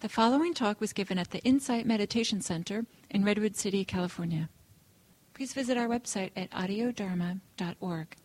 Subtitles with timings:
[0.00, 4.48] The following talk was given at the Insight Meditation Center in Redwood City, California.
[5.34, 8.16] Please visit our website at audiodharma.org.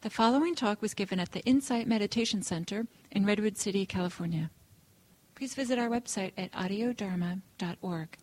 [0.00, 4.50] The following talk was given at the Insight Meditation Center in Redwood City, California.
[5.34, 8.16] Please visit our website at audiodharma.org.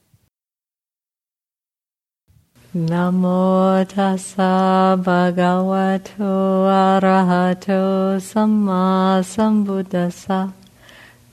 [2.76, 9.24] Namo tassa bhagavato arahato samma.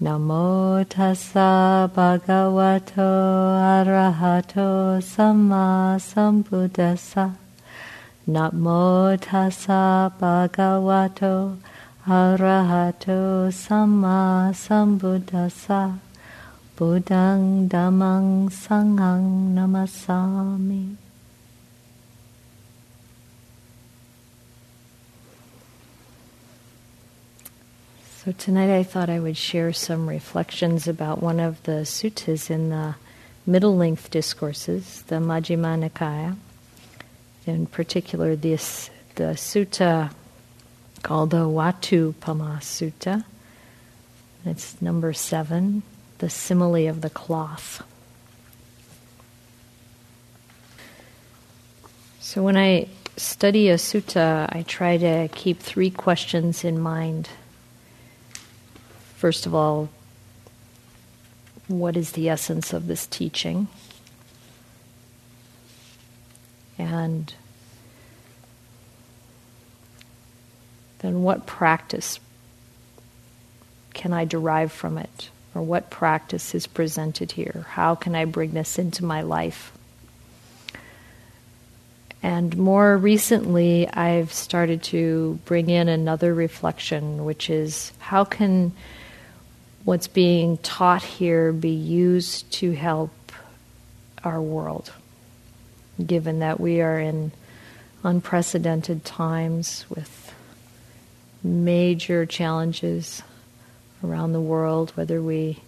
[0.01, 2.99] Namo tassa bhagavato
[3.63, 7.37] arahato samma sambuddhassa.
[8.27, 11.59] Namo tassa bhagavato
[12.09, 16.01] arahato samma sambuddhassa.
[16.77, 21.04] Buddhang dhammang sanghang namasami.
[28.25, 32.71] So, tonight I thought I would share some reflections about one of the suttas in
[32.71, 32.95] the
[33.45, 36.35] middle length discourses, the Majjhima Nikaya.
[37.45, 40.11] In particular, this the sutta
[41.03, 43.27] called the Vatthupama Sutta.
[44.47, 45.83] It's number seven,
[46.17, 47.83] the simile of the cloth.
[52.21, 57.29] So, when I study a sutta, I try to keep three questions in mind
[59.25, 59.89] First of all,
[61.67, 63.69] what is the essence of this teaching?
[66.77, 67.33] And
[70.99, 72.21] then what practice
[73.95, 75.31] can I derive from it?
[75.55, 77.65] Or what practice is presented here?
[77.71, 79.73] How can I bring this into my life?
[82.23, 88.75] And more recently, I've started to bring in another reflection, which is how can
[89.85, 93.11] what's being taught here be used to help
[94.23, 94.93] our world,
[96.05, 97.33] given that we are in
[98.03, 100.33] unprecedented times with
[101.43, 103.23] major challenges
[104.03, 105.61] around the world, whether we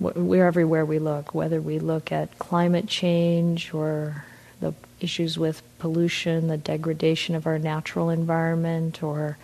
[0.00, 4.24] we're everywhere we look, whether we look at climate change or
[4.60, 9.36] the issues with pollution, the degradation of our natural environment, or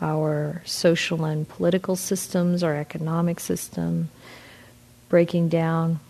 [0.00, 4.08] our social and political systems, our economic system,
[5.08, 6.00] breaking down.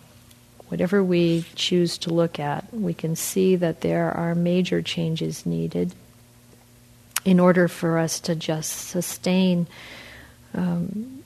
[0.69, 5.93] Whatever we choose to look at, we can see that there are major changes needed
[7.25, 9.67] in order for us to just sustain
[10.53, 11.23] um,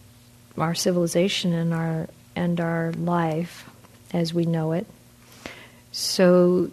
[0.57, 3.69] our civilization and our and our life
[4.11, 4.87] as we know it.
[5.91, 6.71] So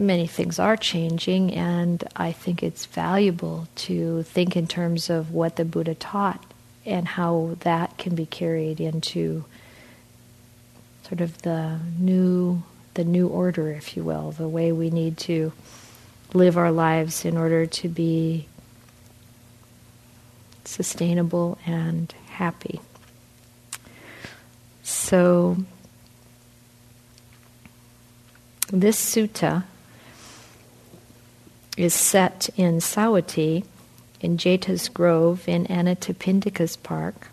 [0.00, 5.56] many things are changing, and I think it's valuable to think in terms of what
[5.56, 6.44] the Buddha taught
[6.86, 9.44] and how that can be carried into
[11.06, 12.62] sort of the new
[12.94, 15.52] the new order, if you will, the way we need to
[16.34, 18.48] live our lives in order to be
[20.64, 22.80] sustainable and happy.
[24.82, 25.58] So,
[28.72, 29.64] this sutta
[31.80, 33.64] is set in Savatthi,
[34.20, 37.28] in Jeta's Grove in Anathapindika's Park.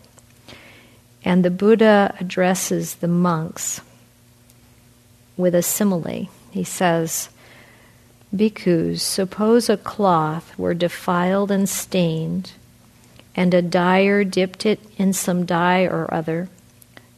[1.24, 3.82] And the Buddha addresses the monks
[5.36, 6.28] with a simile.
[6.50, 7.28] He says,
[8.34, 12.52] Bhikkhus, suppose a cloth were defiled and stained,
[13.36, 16.48] and a dyer dipped it in some dye or other,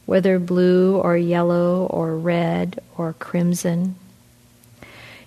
[0.05, 3.95] whether blue or yellow or red or crimson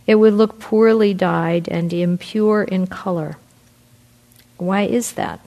[0.06, 3.36] it would look poorly dyed and impure in color.
[4.58, 5.40] Why is that?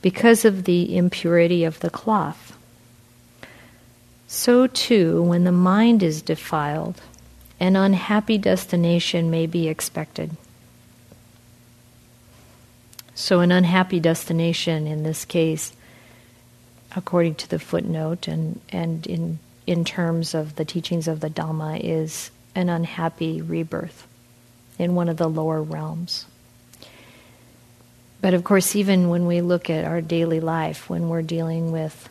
[0.00, 2.56] Because of the impurity of the cloth.
[4.26, 7.00] So, too, when the mind is defiled,
[7.60, 10.36] an unhappy destination may be expected.
[13.14, 15.72] So, an unhappy destination in this case,
[16.96, 21.80] according to the footnote and, and in, in terms of the teachings of the Dhamma,
[21.82, 24.06] is an unhappy rebirth
[24.78, 26.26] in one of the lower realms.
[28.20, 32.08] But of course, even when we look at our daily life, when we're dealing with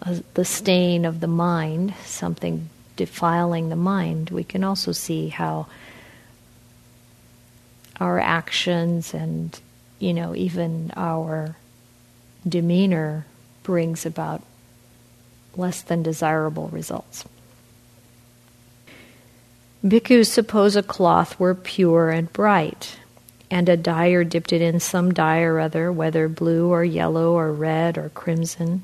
[0.00, 5.66] uh, the stain of the mind, something defiling the mind, we can also see how
[8.00, 9.60] our actions and,
[9.98, 11.56] you know, even our
[12.48, 13.26] demeanor
[13.62, 14.42] brings about
[15.56, 17.24] less than desirable results.
[19.84, 22.98] Bhikkhus suppose a cloth were pure and bright,
[23.50, 27.50] and a dyer dipped it in some dye or other, whether blue or yellow or
[27.50, 28.82] red or crimson.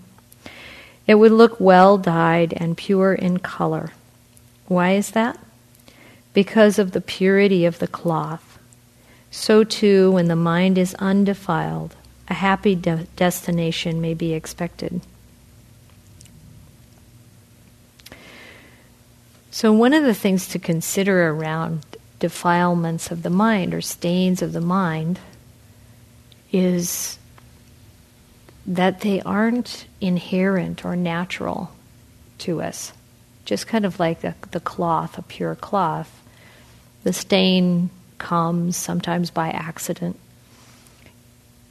[1.06, 3.92] It would look well dyed and pure in color.
[4.68, 5.38] Why is that?
[6.32, 8.58] Because of the purity of the cloth.
[9.30, 11.94] So too, when the mind is undefiled,
[12.28, 15.02] a happy de- destination may be expected.
[19.56, 21.86] So, one of the things to consider around
[22.18, 25.18] defilements of the mind or stains of the mind
[26.52, 27.18] is
[28.66, 31.72] that they aren't inherent or natural
[32.40, 32.92] to us.
[33.46, 36.22] Just kind of like the, the cloth, a pure cloth.
[37.04, 37.88] The stain
[38.18, 40.20] comes sometimes by accident.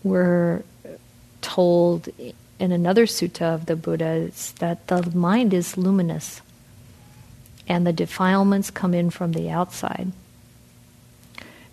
[0.01, 0.63] We're
[1.41, 2.09] told
[2.57, 6.41] in another sutta of the Buddha that the mind is luminous
[7.67, 10.11] and the defilements come in from the outside.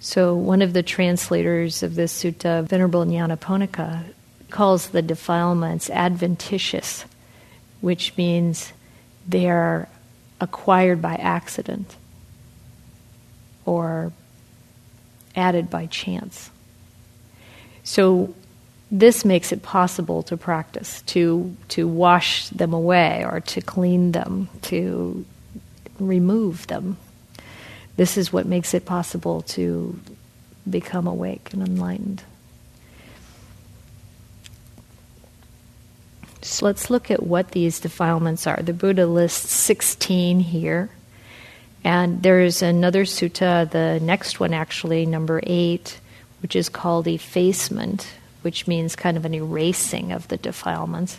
[0.00, 4.04] So, one of the translators of this sutta, Venerable Nyanaponika,
[4.50, 7.04] calls the defilements adventitious,
[7.80, 8.72] which means
[9.28, 9.88] they are
[10.40, 11.96] acquired by accident
[13.64, 14.12] or
[15.36, 16.50] added by chance.
[17.84, 18.34] So,
[18.90, 24.48] this makes it possible to practice, to, to wash them away or to clean them,
[24.62, 25.24] to
[26.08, 26.96] remove them.
[27.96, 29.98] This is what makes it possible to
[30.68, 32.22] become awake and enlightened.
[36.42, 38.60] So let's look at what these defilements are.
[38.60, 40.90] The Buddha lists 16 here.
[41.84, 45.98] And there's another sutta, the next one actually, number 8,
[46.40, 48.08] which is called effacement,
[48.42, 51.18] which means kind of an erasing of the defilements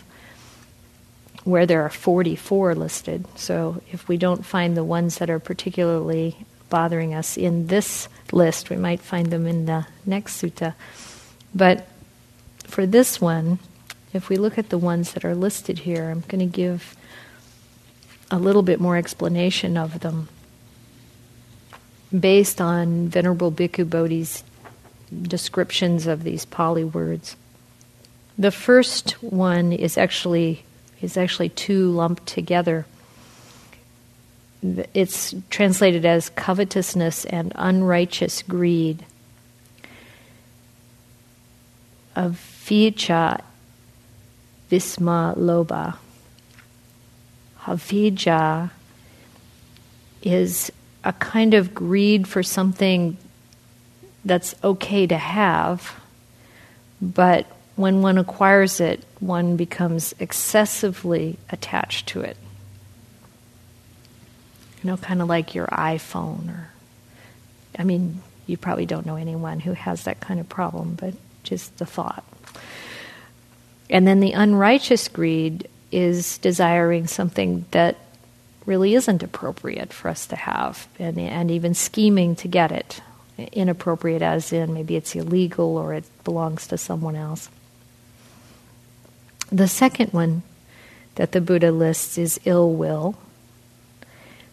[1.44, 3.26] where there are 44 listed.
[3.36, 6.36] So if we don't find the ones that are particularly
[6.70, 10.74] bothering us in this list, we might find them in the next sutta.
[11.54, 11.86] But
[12.64, 13.58] for this one,
[14.12, 16.96] if we look at the ones that are listed here, I'm going to give
[18.30, 20.28] a little bit more explanation of them
[22.18, 24.44] based on Venerable Bhikkhu Bodhi's
[25.22, 27.36] descriptions of these Pali words.
[28.38, 30.64] The first one is actually
[31.04, 32.86] is actually two lumped together.
[34.94, 39.04] It's translated as covetousness and unrighteous greed.
[42.16, 43.42] Abhijjha
[44.70, 45.98] Visama Lobha.
[47.64, 48.70] Abhijjha
[50.22, 50.72] is
[51.04, 53.18] a kind of greed for something
[54.24, 56.00] that's okay to have,
[57.02, 62.36] but when one acquires it, one becomes excessively attached to it.
[64.82, 66.68] You know, kind of like your iPhone, or,
[67.78, 71.76] I mean, you probably don't know anyone who has that kind of problem, but just
[71.78, 72.24] the thought.
[73.90, 77.96] And then the unrighteous greed is desiring something that
[78.66, 83.00] really isn't appropriate for us to have, and, and even scheming to get it.
[83.36, 87.48] Inappropriate, as in maybe it's illegal or it belongs to someone else.
[89.54, 90.42] The second one
[91.14, 93.16] that the Buddha lists is ill will.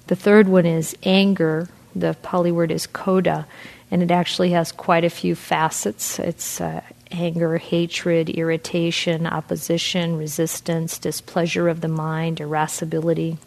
[0.06, 1.70] The third one is anger.
[1.96, 3.46] The Pali word is krodha,
[3.90, 6.20] and it actually has quite a few facets.
[6.20, 13.40] It's uh, anger, hatred, irritation, opposition, resistance, displeasure of the mind, irascibility.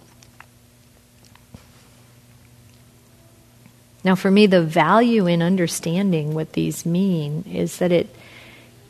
[4.02, 8.12] Now, for me, the value in understanding what these mean is that it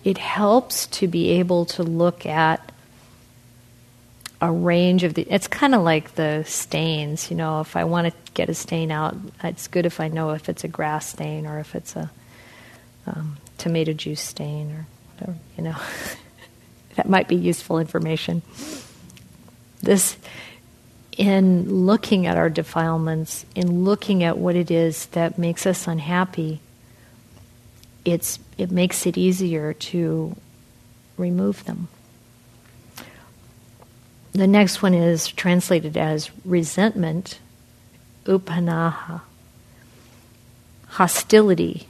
[0.04, 2.72] it helps to be able to look at
[4.40, 8.06] a range of the it's kind of like the stains you know if i want
[8.06, 11.46] to get a stain out it's good if i know if it's a grass stain
[11.46, 12.10] or if it's a
[13.06, 15.76] um, tomato juice stain or whatever you know.
[16.96, 18.42] That might be useful information.
[19.82, 20.16] This
[21.16, 26.60] in looking at our defilements in looking at what it is that makes us unhappy
[28.04, 30.36] it's it makes it easier to
[31.16, 31.88] remove them.
[34.32, 37.38] The next one is translated as resentment,
[38.24, 39.20] upanaha,
[40.88, 41.86] hostility.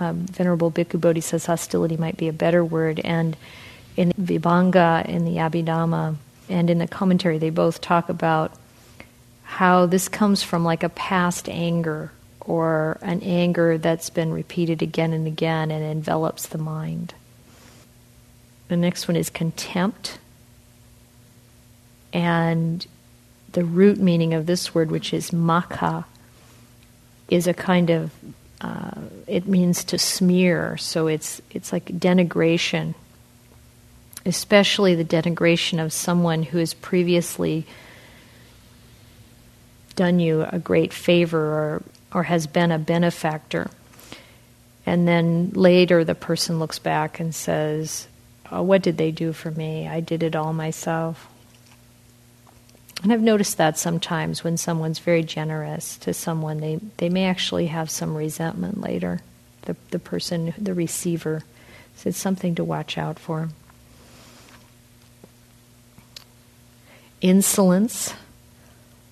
[0.00, 3.36] Um, Venerable Bhikkhu Bodhi says hostility might be a better word, and
[3.96, 6.16] in Vibhanga, in the Abhidhamma,
[6.48, 8.52] and in the commentary, they both talk about
[9.44, 12.10] how this comes from like a past anger
[12.44, 17.14] or an anger that's been repeated again and again and envelops the mind.
[18.68, 20.18] The next one is contempt.
[22.12, 22.86] And
[23.52, 26.04] the root meaning of this word, which is makkha,
[27.28, 28.10] is a kind of
[28.60, 32.94] uh, it means to smear, so it's it's like denigration.
[34.26, 37.66] especially the denigration of someone who has previously
[39.96, 41.82] done you a great favor or,
[42.14, 43.68] or has been a benefactor.
[44.86, 48.06] And then later the person looks back and says,
[48.50, 49.88] oh, What did they do for me?
[49.88, 51.28] I did it all myself.
[53.02, 57.66] And I've noticed that sometimes when someone's very generous to someone, they, they may actually
[57.66, 59.20] have some resentment later.
[59.62, 61.42] The, the person, the receiver.
[61.96, 63.50] So it's something to watch out for.
[67.20, 68.14] Insolence,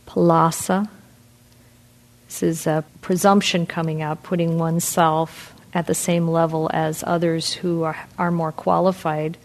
[0.07, 0.89] palasa.
[2.33, 7.83] This is a presumption coming out, putting oneself at the same level as others who
[7.83, 9.37] are, are more qualified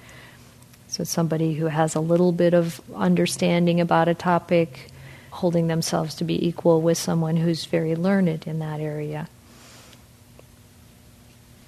[0.87, 4.89] so, somebody who has a little bit of understanding about a topic,
[5.31, 9.27] holding themselves to be equal with someone who's very learned in that area.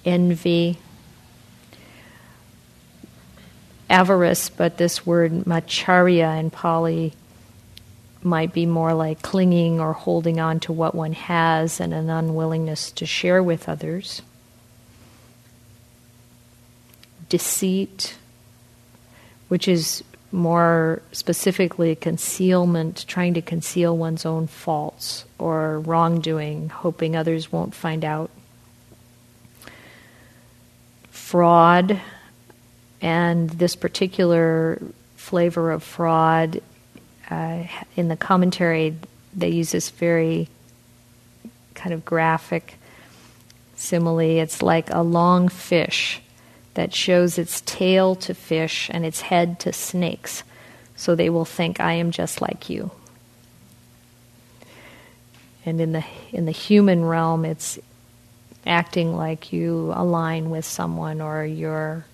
[0.06, 0.78] Envy,
[3.90, 7.12] avarice, but this word macharya in Pali
[8.22, 12.90] might be more like clinging or holding on to what one has and an unwillingness
[12.92, 14.22] to share with others.
[17.28, 18.16] Deceit,
[19.48, 27.50] which is more specifically concealment, trying to conceal one's own faults or wrongdoing, hoping others
[27.50, 28.30] won't find out.
[31.10, 32.00] Fraud,
[33.00, 34.80] and this particular
[35.16, 36.60] flavor of fraud,
[37.30, 37.64] uh,
[37.96, 38.96] in the commentary,
[39.34, 40.48] they use this very
[41.74, 42.74] kind of graphic
[43.76, 44.20] simile.
[44.20, 46.20] It's like a long fish
[46.74, 50.42] that shows its tail to fish and its head to snakes,
[50.96, 52.90] so they will think, I am just like you.
[55.64, 57.78] And in the, in the human realm, it's
[58.66, 62.04] acting like you align with someone or you're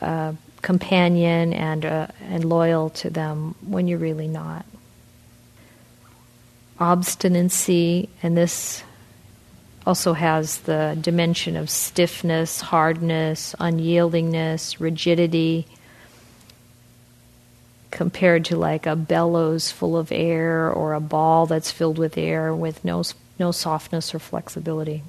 [0.00, 4.64] a companion and, uh, and loyal to them when you're really not.
[6.80, 8.82] Obstinacy, and this
[9.86, 15.66] also has the dimension of stiffness, hardness, unyieldingness, rigidity,
[17.90, 22.54] compared to like a bellows full of air or a ball that's filled with air
[22.54, 23.02] with no,
[23.38, 25.02] no softness or flexibility.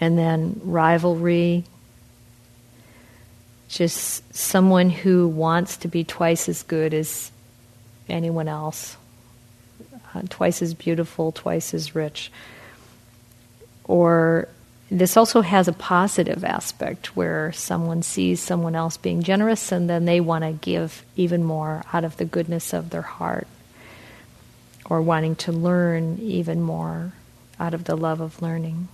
[0.00, 1.64] And then rivalry,
[3.76, 7.30] just someone who wants to be twice as good as
[8.08, 8.96] anyone else
[10.14, 12.30] uh, twice as beautiful, twice as rich.
[13.84, 14.48] Or
[14.90, 20.04] this also has a positive aspect where someone sees someone else being generous and then
[20.04, 23.48] they want to give even more out of the goodness of their heart
[24.84, 27.12] or wanting to learn even more
[27.58, 28.88] out of the love of learning.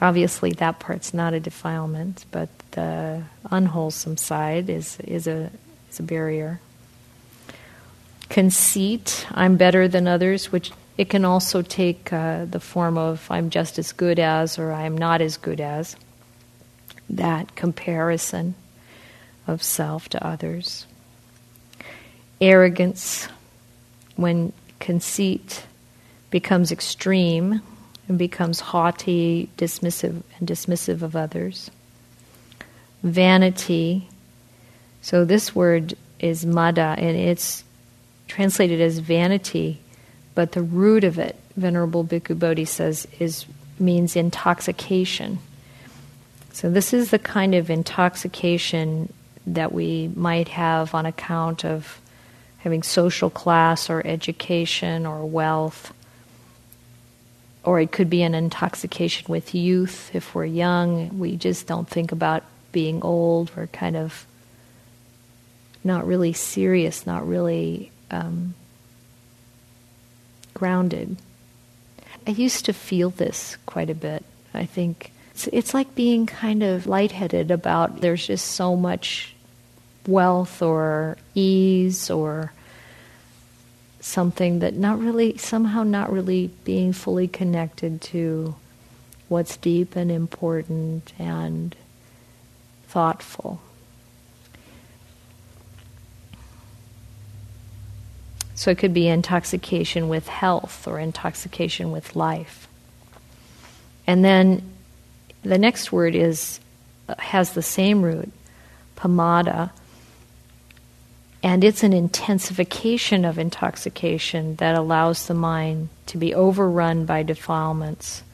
[0.00, 5.50] Obviously, that part's not a defilement, but the unwholesome side is, is, a,
[5.90, 6.60] is a barrier
[8.28, 13.50] conceit, I'm better than others, which it can also take uh, the form of I'm
[13.50, 15.96] just as good as or I'm not as good as.
[17.08, 18.54] That comparison
[19.46, 20.86] of self to others.
[22.40, 23.28] Arrogance,
[24.16, 25.64] when conceit
[26.30, 27.62] becomes extreme
[28.08, 31.70] and becomes haughty, dismissive, and dismissive of others.
[33.02, 34.08] Vanity,
[35.02, 37.64] so this word is mada, and it's
[38.28, 39.80] translated as vanity,
[40.34, 43.46] but the root of it, Venerable Bhikkhu Bodhi says, is
[43.78, 45.38] means intoxication.
[46.52, 49.12] So this is the kind of intoxication
[49.46, 52.00] that we might have on account of
[52.58, 55.92] having social class or education or wealth.
[57.66, 60.10] Or it could be an intoxication with youth.
[60.14, 63.50] If we're young, we just don't think about being old.
[63.56, 64.24] We're kind of
[65.82, 68.54] not really serious, not really um,
[70.54, 71.16] grounded.
[72.26, 74.24] I used to feel this quite a bit.
[74.54, 79.34] I think it's, it's like being kind of lightheaded about there's just so much
[80.06, 82.52] wealth or ease or
[84.06, 88.54] something that not really, somehow not really being fully connected to
[89.28, 91.74] what's deep and important and
[92.86, 93.60] thoughtful.
[98.54, 102.68] So it could be intoxication with health or intoxication with life.
[104.06, 104.62] And then
[105.42, 106.60] the next word is
[107.08, 108.32] uh, has the same root,
[108.96, 109.72] pamada,
[111.46, 118.24] and it's an intensification of intoxication that allows the mind to be overrun by defilements.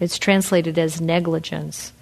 [0.00, 1.92] It's translated as negligence.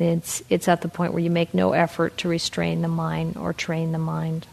[0.00, 3.52] It's, it's at the point where you make no effort to restrain the mind or
[3.52, 4.48] train the mind.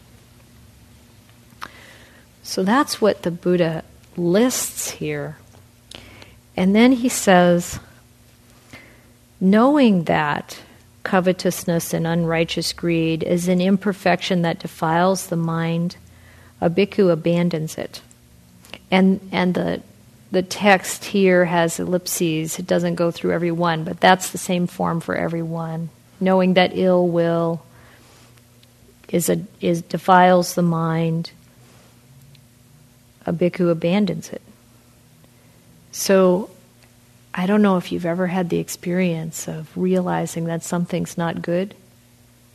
[2.44, 3.82] So that's what the Buddha
[4.16, 5.36] lists here.
[6.56, 7.80] And then he says,
[9.40, 10.60] knowing that
[11.06, 15.96] covetousness and unrighteous greed is an imperfection that defiles the mind,
[16.60, 18.02] a bhikkhu abandons it.
[18.90, 19.82] And, and the,
[20.32, 22.58] the text here has ellipses.
[22.58, 25.90] It doesn't go through every one, but that's the same form for every one.
[26.18, 27.62] Knowing that ill will
[29.08, 31.30] is a, is defiles the mind,
[33.24, 34.42] a bhikkhu abandons it.
[35.92, 36.50] So
[37.38, 41.74] I don't know if you've ever had the experience of realizing that something's not good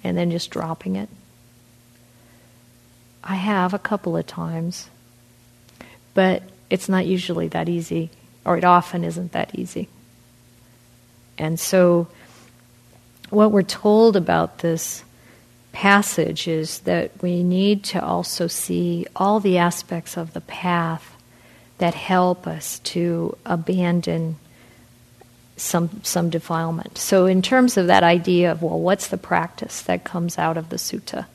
[0.04, 1.08] and then just dropping it.
[3.24, 4.90] I have a couple of times,
[6.16, 8.10] but it's not usually that easy,
[8.44, 9.88] or it often isn't that easy.
[11.38, 12.08] And so,
[13.30, 15.04] what we're told about this
[15.74, 21.16] passage is that we need to also see all the aspects of the path
[21.78, 24.38] that help us to abandon
[25.62, 26.98] some some defilement.
[26.98, 30.70] So in terms of that idea of well what's the practice that comes out of
[30.70, 31.26] the sutta?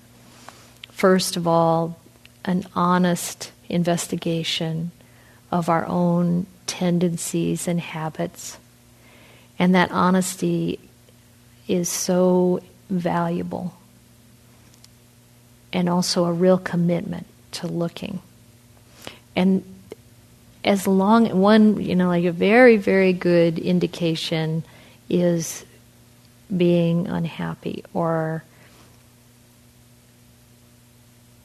[0.91, 1.99] First of all,
[2.45, 4.91] an honest investigation
[5.51, 8.59] of our own tendencies and habits.
[9.59, 10.79] And that honesty
[11.67, 13.75] is so valuable
[15.73, 18.21] and also a real commitment to looking.
[19.35, 19.65] And
[20.67, 24.65] as long one, you know, like a very, very good indication
[25.09, 25.65] is
[26.55, 28.43] being unhappy or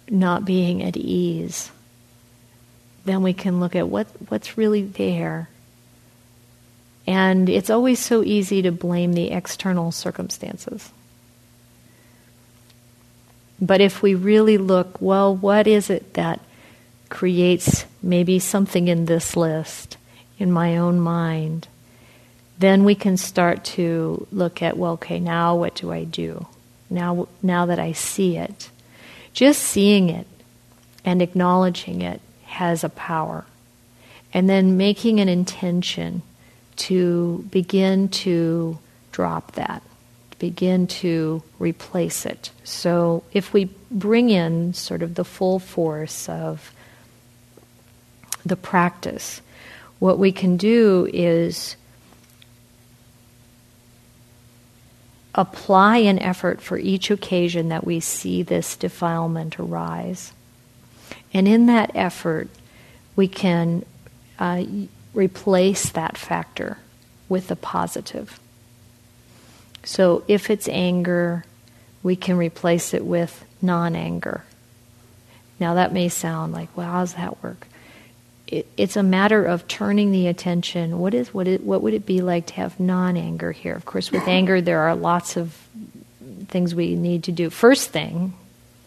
[0.10, 1.72] not being at ease,
[3.06, 5.50] then we can look at what, what's really there.
[7.06, 10.92] And it's always so easy to blame the external circumstances.
[13.60, 16.40] But if we really look, well, what is it that
[17.12, 19.98] creates maybe something in this list
[20.40, 21.68] in my own mind?
[22.58, 26.48] Then we can start to look at, well, okay, now what do I do?
[26.90, 28.72] Now, now that I see it,
[29.34, 30.26] just seeing it
[31.06, 33.46] and acknowledging it has a power.
[34.34, 36.24] And then making an intention
[36.78, 38.80] to begin to
[39.12, 39.84] drop that
[40.42, 42.50] begin to replace it.
[42.64, 46.74] So if we bring in sort of the full force of
[48.46, 49.42] the practice,
[50.00, 51.76] what we can do is
[55.34, 60.34] apply an effort for each occasion that we see this defilement arise.
[61.34, 62.50] And in that effort,
[63.16, 63.86] we can
[64.40, 64.64] uh,
[65.14, 66.78] replace that factor
[67.30, 68.40] with the positive.
[69.84, 71.46] So if it's anger,
[72.04, 74.44] we can replace it with non anger.
[75.60, 77.68] Now that may sound like, well, how does that work?
[78.52, 81.00] It, it's a matter of turning the attention.
[81.00, 81.48] What is what?
[81.62, 83.74] What would it be like to have non anger here?
[83.74, 85.58] Of course, with anger, there are lots of
[86.50, 87.50] things we need to do.
[87.50, 88.34] First thing,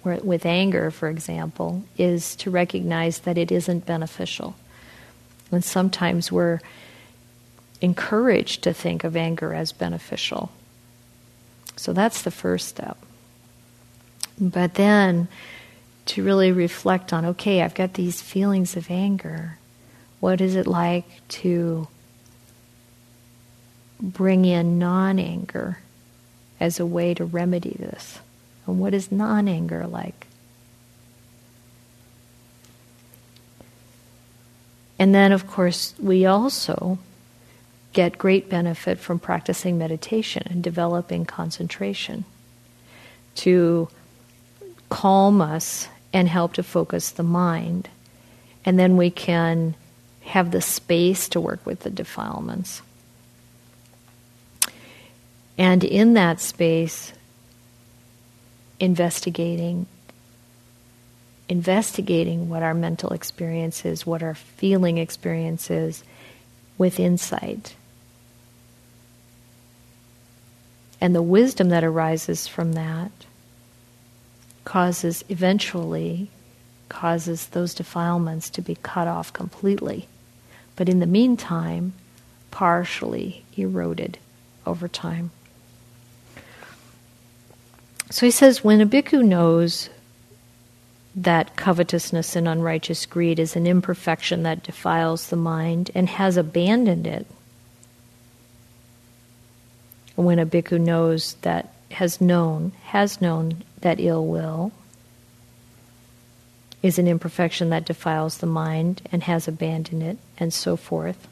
[0.05, 4.55] with anger, for example, is to recognize that it isn't beneficial.
[5.51, 6.61] And sometimes we're
[7.81, 10.51] encouraged to think of anger as beneficial.
[11.77, 12.99] So that's the first step.
[14.39, 15.29] But then
[16.07, 19.59] to really reflect on okay, I've got these feelings of anger.
[20.21, 21.89] What is it like to
[24.01, 25.79] bring in non anger
[26.61, 28.19] as a way to remedy this?
[28.67, 30.27] And what is non anger like?
[34.99, 36.99] And then, of course, we also
[37.93, 42.25] get great benefit from practicing meditation and developing concentration
[43.37, 43.89] to
[44.89, 47.91] calm us and help to focus the mind.
[48.65, 49.75] And then we can
[50.23, 52.81] have the space to work with the defilements.
[55.59, 57.13] And in that space,
[58.81, 59.87] investigating
[61.47, 66.03] investigating what our mental experience is, what our feeling experience is,
[66.79, 67.75] with insight.
[71.03, 73.13] And the wisdom that arises from that
[74.65, 76.31] causes eventually
[76.89, 80.07] causes those defilements to be cut off completely.
[80.77, 81.93] But in the meantime,
[82.51, 84.19] partially eroded
[84.67, 85.31] over time.
[88.11, 89.91] So he says when a bhikkhu knows
[91.17, 97.07] that covetousness and unrighteous greed is an imperfection that defiles the mind and has abandoned
[97.07, 97.27] it,
[100.17, 104.73] when a bhikkhu knows that, has known, has known that ill will
[106.83, 111.29] is an imperfection that defiles the mind and has abandoned it, and so forth.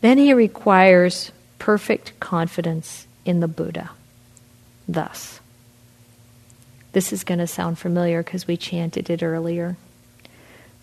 [0.00, 3.90] Then he requires perfect confidence in the Buddha.
[4.86, 5.40] Thus,
[6.92, 9.76] this is going to sound familiar because we chanted it earlier.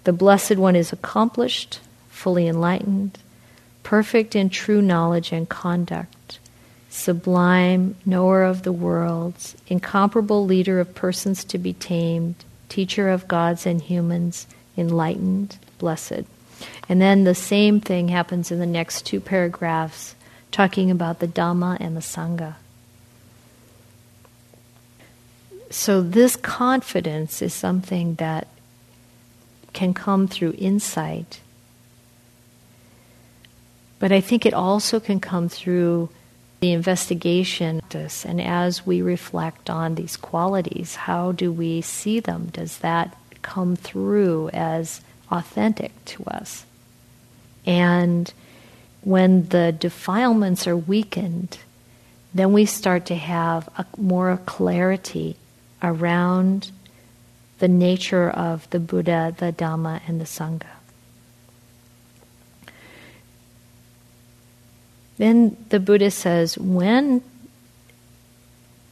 [0.04, 3.20] The Blessed One is accomplished, fully enlightened,
[3.84, 6.14] perfect in true knowledge and conduct,
[6.94, 12.36] sublime knower of the worlds, incomparable leader of persons to be tamed,
[12.70, 14.46] teacher of gods and humans,
[14.78, 16.24] enlightened, blessed.
[16.88, 20.14] And then the same thing happens in the next two paragraphs,
[20.52, 22.56] talking about the Dhamma and the Sangha.
[25.72, 28.48] So, this confidence is something that
[29.74, 31.40] can come through insight.
[33.98, 36.10] But I think it also can come through
[36.64, 37.82] the investigation.
[37.92, 42.48] And as we reflect on these qualities, how do we see them?
[42.54, 46.66] Does that come through as authentic to us?
[47.66, 48.34] And
[49.02, 51.58] when the defilements are weakened,
[52.34, 55.36] then we start to have a more clarity
[55.82, 56.72] around
[57.60, 60.73] the nature of the Buddha, the Dhamma, and the Sangha.
[65.18, 67.22] Then the Buddha says when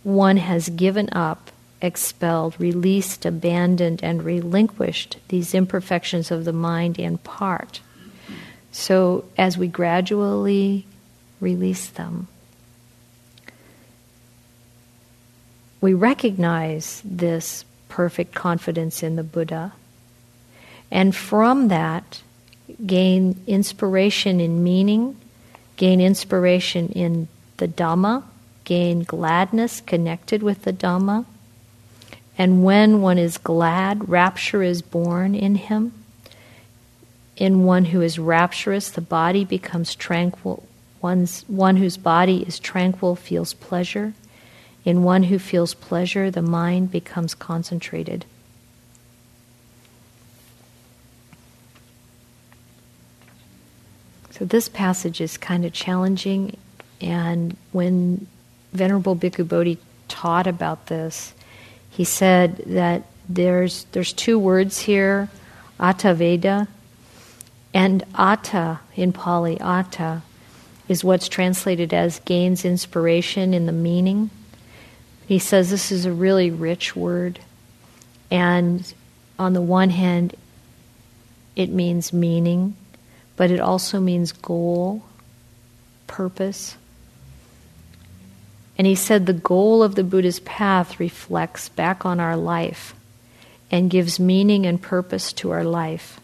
[0.03, 7.17] one has given up, expelled, released, abandoned, and relinquished these imperfections of the mind in
[7.19, 7.81] part.
[8.71, 10.85] So as we gradually
[11.39, 12.27] release them,
[15.81, 19.73] we recognize this perfect confidence in the Buddha.
[20.91, 22.21] And from that,
[22.85, 25.17] gain inspiration in meaning,
[25.81, 28.23] gain inspiration in the Dhamma,
[28.65, 31.25] gain gladness connected with the Dhamma.
[32.37, 35.91] And when one is glad, rapture is born in him.
[37.35, 40.63] In one who is rapturous, the body becomes tranquil.
[41.01, 44.13] One's, one whose body is tranquil feels pleasure.
[44.85, 48.25] In one who feels pleasure, the mind becomes concentrated.
[54.41, 56.57] So this passage is kind of challenging,
[56.99, 58.25] and when
[58.73, 59.77] Venerable Bhikkhu Bodhi
[60.07, 61.35] taught about this,
[61.91, 65.29] he said that there's there's two words here,
[65.79, 66.67] Atthaveda,
[67.71, 70.23] and Attha in Pali, Attha
[70.87, 74.31] is what's translated as gains inspiration in the meaning.
[75.27, 77.37] He says this is a really rich word.
[78.31, 78.91] And
[79.37, 80.33] on the one hand,
[81.55, 82.75] it means meaning,
[83.41, 85.01] but it also means goal,
[86.05, 86.77] purpose.
[88.77, 92.93] And he said the goal of the Buddha's path reflects back on our life
[93.71, 96.19] and gives meaning and purpose to our life.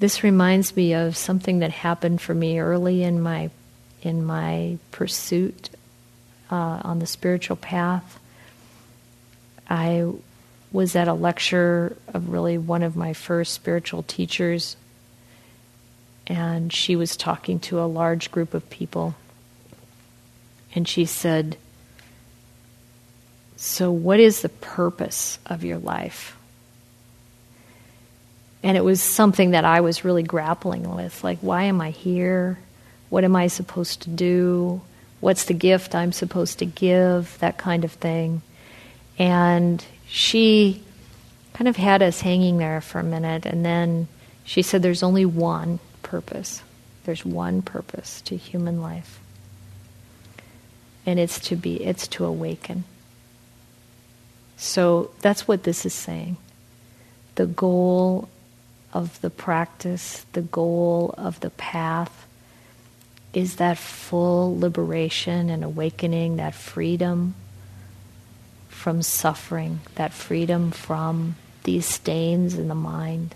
[0.00, 3.50] This reminds me of something that happened for me early in my
[4.02, 5.70] in my pursuit
[6.50, 8.18] uh, on the spiritual path.
[9.70, 10.10] I
[10.72, 14.76] was at a lecture of really one of my first spiritual teachers,
[16.26, 19.14] and she was talking to a large group of people.
[20.74, 21.56] And she said,
[23.56, 26.36] So, what is the purpose of your life?
[28.62, 31.22] And it was something that I was really grappling with.
[31.24, 32.58] Like, why am I here?
[33.10, 34.80] What am I supposed to do?
[35.22, 38.42] what's the gift I'm supposed to give, that kind of thing.
[39.20, 40.82] And she
[41.54, 44.08] kind of had us hanging there for a minute, and then
[44.44, 46.62] she said, There's only one purpose.
[47.04, 49.20] There's one purpose to human life.
[51.06, 52.84] And it's to be, it's to awaken.
[54.58, 56.36] So that's what this is saying.
[57.36, 58.28] The goal
[58.92, 62.26] of the practice, the goal of the path,
[63.32, 67.34] is that full liberation and awakening, that freedom
[68.72, 73.34] from suffering, that freedom from these stains in the mind.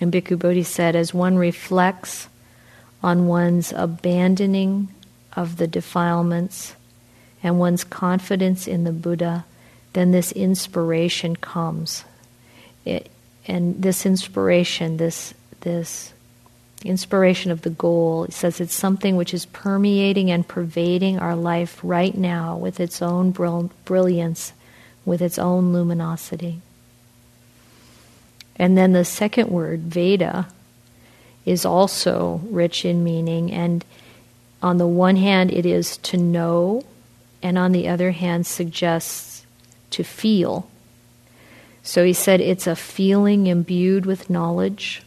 [0.00, 2.28] And Bhikkhu Bodhi said, as one reflects
[3.02, 4.88] on one's abandoning
[5.34, 6.74] of the defilements
[7.42, 9.44] and one's confidence in the Buddha,
[9.94, 12.04] then this inspiration comes.
[12.84, 13.08] It,
[13.46, 16.12] and this inspiration, this, this
[16.84, 18.24] inspiration of the goal.
[18.24, 23.02] It says it's something which is permeating and pervading our life right now with its
[23.02, 24.52] own brilliance,
[25.04, 26.60] with its own luminosity.
[28.56, 30.48] And then the second word, Veda,
[31.44, 33.52] is also rich in meaning.
[33.52, 33.84] And
[34.62, 36.82] on the one hand, it is to know,
[37.42, 39.46] and on the other hand, suggests
[39.90, 40.68] to feel.
[41.82, 45.02] So he said it's a feeling imbued with knowledge,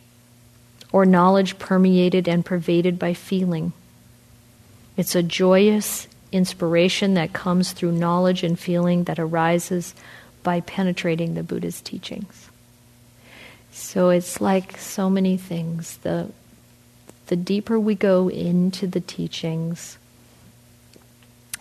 [0.91, 3.73] or knowledge permeated and pervaded by feeling.
[4.97, 9.93] It's a joyous inspiration that comes through knowledge and feeling that arises
[10.43, 12.49] by penetrating the Buddha's teachings.
[13.71, 15.97] So it's like so many things.
[15.97, 16.29] The,
[17.27, 19.97] the deeper we go into the teachings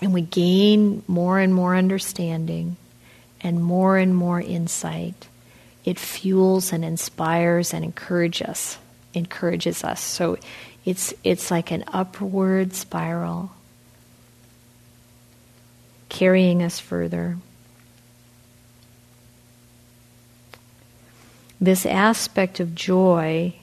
[0.01, 2.77] and we gain more and more understanding
[3.41, 5.29] and more and more insight,
[5.85, 8.79] it fuels and inspires and encourages us.
[9.15, 10.01] Encourages us.
[10.01, 10.39] So
[10.85, 13.51] it's it's like an upward spiral
[16.09, 17.39] carrying us further.
[21.61, 23.55] This aspect of joy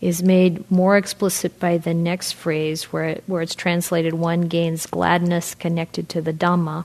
[0.00, 4.86] is made more explicit by the next phrase, where, it, where it's translated, one gains
[4.86, 6.84] gladness connected to the Dhamma.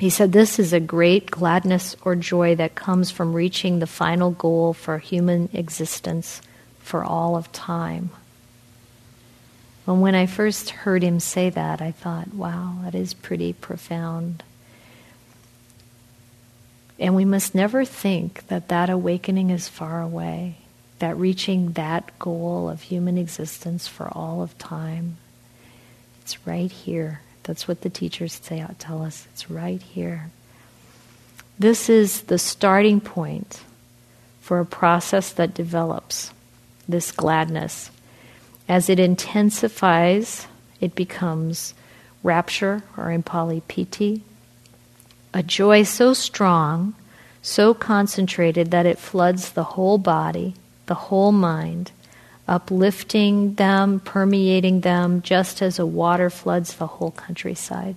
[0.00, 4.30] He said, This is a great gladness or joy that comes from reaching the final
[4.30, 6.42] goal for human existence
[6.80, 8.10] for all of time.
[9.86, 14.42] And when I first heard him say that, I thought, wow, that is pretty profound.
[16.98, 20.58] And we must never think that that awakening is far away,
[21.00, 25.16] that reaching that goal of human existence for all of time,
[26.20, 27.22] it's right here.
[27.44, 29.26] That's what the teachers say, uh, tell us.
[29.32, 30.30] It's right here.
[31.58, 33.62] This is the starting point
[34.40, 36.32] for a process that develops
[36.88, 37.90] this gladness.
[38.68, 40.46] As it intensifies,
[40.80, 41.74] it becomes
[42.22, 44.22] rapture, or in Pali, piti,
[45.34, 46.94] a joy so strong,
[47.42, 50.54] so concentrated that it floods the whole body,
[50.86, 51.90] the whole mind,
[52.52, 57.96] uplifting them, permeating them, just as a water floods the whole countryside.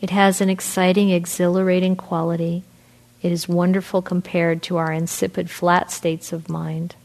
[0.00, 2.64] It has an exciting, exhilarating quality.
[3.22, 6.96] It is wonderful compared to our insipid, flat states of mind.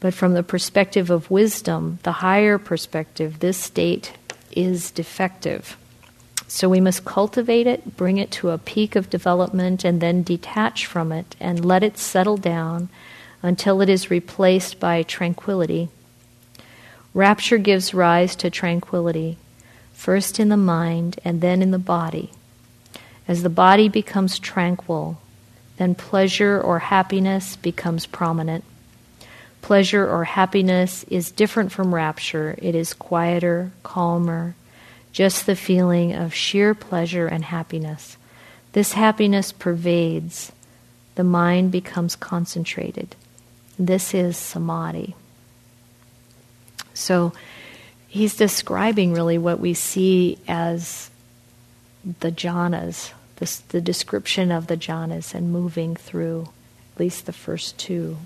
[0.00, 4.14] But from the perspective of wisdom, the higher perspective, this state
[4.50, 5.76] is defective.
[6.48, 10.86] So we must cultivate it, bring it to a peak of development, and then detach
[10.86, 12.88] from it and let it settle down
[13.46, 15.88] until it is replaced by tranquility.
[17.14, 19.38] Rapture gives rise to tranquility,
[19.94, 22.30] first in the mind and then in the body.
[23.28, 25.18] As the body becomes tranquil,
[25.76, 28.64] then pleasure or happiness becomes prominent.
[29.62, 34.54] Pleasure or happiness is different from rapture, it is quieter, calmer,
[35.12, 38.16] just the feeling of sheer pleasure and happiness.
[38.72, 40.52] This happiness pervades,
[41.14, 43.16] the mind becomes concentrated.
[43.78, 45.14] This is samadhi.
[46.94, 47.32] So
[48.08, 51.10] he's describing really what we see as
[52.20, 56.48] the jhanas, the, the description of the jhanas and moving through
[56.94, 58.16] at least the first two.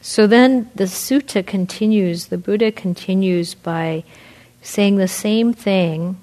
[0.00, 4.04] So then the sutta continues, the Buddha continues by
[4.62, 6.18] saying the same thing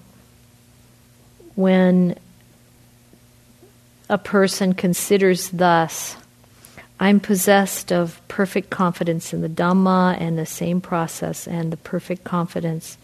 [1.60, 2.18] when
[4.08, 6.16] a person considers thus
[7.02, 12.24] I'm possessed of perfect confidence in the Dhamma and the same process and the perfect
[12.24, 12.98] confidence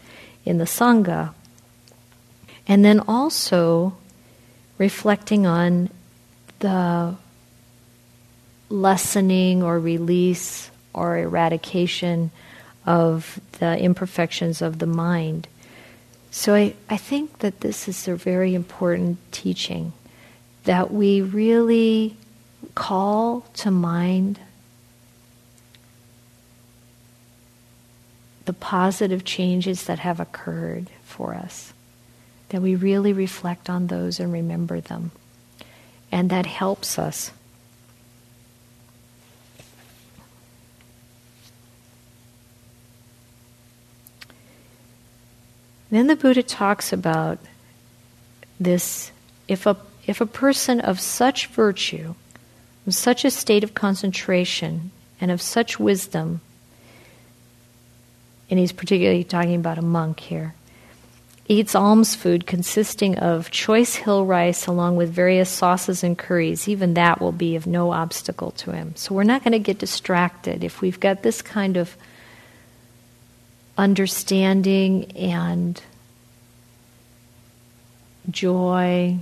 [0.46, 1.34] in the Sangha.
[2.66, 3.94] And then also
[4.78, 5.90] reflecting on
[6.60, 7.14] the
[8.70, 12.30] lessening or release or eradication
[12.86, 15.46] of the imperfections of the mind.
[16.36, 19.94] So I, I think that this is a very important teaching
[20.64, 22.14] that we really
[22.74, 24.38] call to mind
[28.44, 31.72] the positive changes that have occurred for us,
[32.50, 35.12] that we really reflect on those and remember them.
[36.12, 37.30] And that helps us
[45.90, 47.38] Then the Buddha talks about
[48.58, 49.12] this
[49.48, 52.14] if a, if a person of such virtue,
[52.86, 56.40] of such a state of concentration, and of such wisdom,
[58.50, 60.54] and he's particularly talking about a monk here,
[61.48, 66.94] eats alms food consisting of choice hill rice along with various sauces and curries, even
[66.94, 68.94] that will be of no obstacle to him.
[68.96, 71.96] So we're not going to get distracted if we've got this kind of
[73.76, 75.80] understanding and
[78.30, 79.18] joy.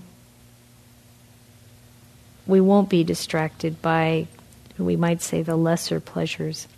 [2.47, 4.27] We won't be distracted by,
[4.79, 6.69] we might say, the lesser pleasures.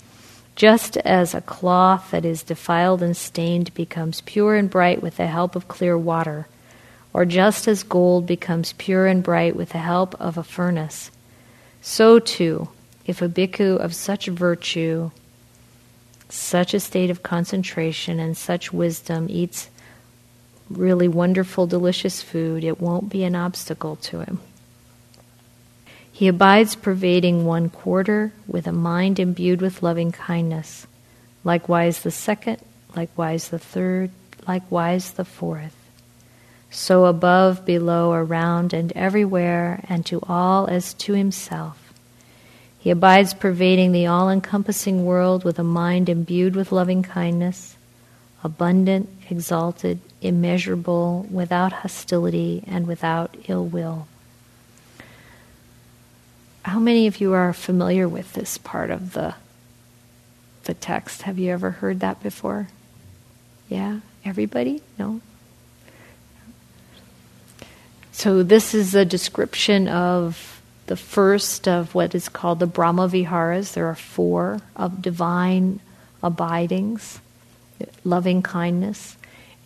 [0.55, 5.27] Just as a cloth that is defiled and stained becomes pure and bright with the
[5.27, 6.47] help of clear water,
[7.13, 11.11] or just as gold becomes pure and bright with the help of a furnace,
[11.83, 12.69] so too,
[13.07, 15.11] if a bhikkhu of such virtue,
[16.29, 19.69] such a state of concentration, and such wisdom eats
[20.69, 24.41] really wonderful, delicious food, it won't be an obstacle to him.
[26.11, 30.87] He abides pervading one quarter with a mind imbued with loving kindness,
[31.45, 32.59] likewise the second,
[32.95, 34.11] likewise the third,
[34.49, 35.77] likewise the fourth.
[36.71, 41.86] So above, below, around, and everywhere, and to all as to himself.
[42.87, 47.77] He abides pervading the all encompassing world with a mind imbued with loving kindness,
[48.45, 54.07] abundant, exalted, immeasurable, without hostility, and without ill will.
[56.63, 59.35] How many of you are familiar with this part of the,
[60.63, 61.23] the text?
[61.23, 62.69] Have you ever heard that before?
[63.69, 63.99] Yeah?
[64.25, 64.81] Everybody?
[64.97, 65.21] No?
[68.13, 70.56] So, this is a description of
[70.87, 73.73] the first of what is called the Brahma Viharas.
[73.73, 75.81] There are four of divine
[76.23, 77.21] abidings
[78.05, 79.17] loving kindness.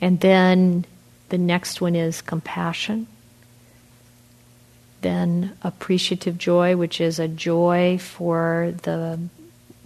[0.01, 0.85] And then
[1.29, 3.07] the next one is compassion.
[5.03, 9.19] Then appreciative joy, which is a joy for the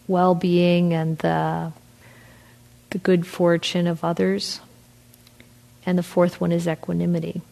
[0.08, 1.72] well being and the,
[2.90, 4.60] the good fortune of others.
[5.86, 7.42] And the fourth one is equanimity.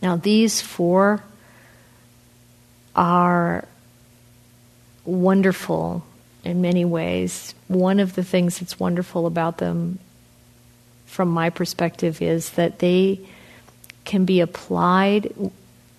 [0.00, 1.22] Now, these four
[2.94, 3.66] are
[5.04, 6.04] wonderful
[6.44, 7.54] in many ways.
[7.68, 9.98] One of the things that's wonderful about them,
[11.06, 13.20] from my perspective, is that they
[14.04, 15.32] can be applied.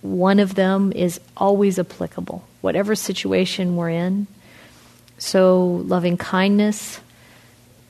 [0.02, 4.28] One of them is always applicable, whatever situation we're in.
[5.18, 7.00] So, loving kindness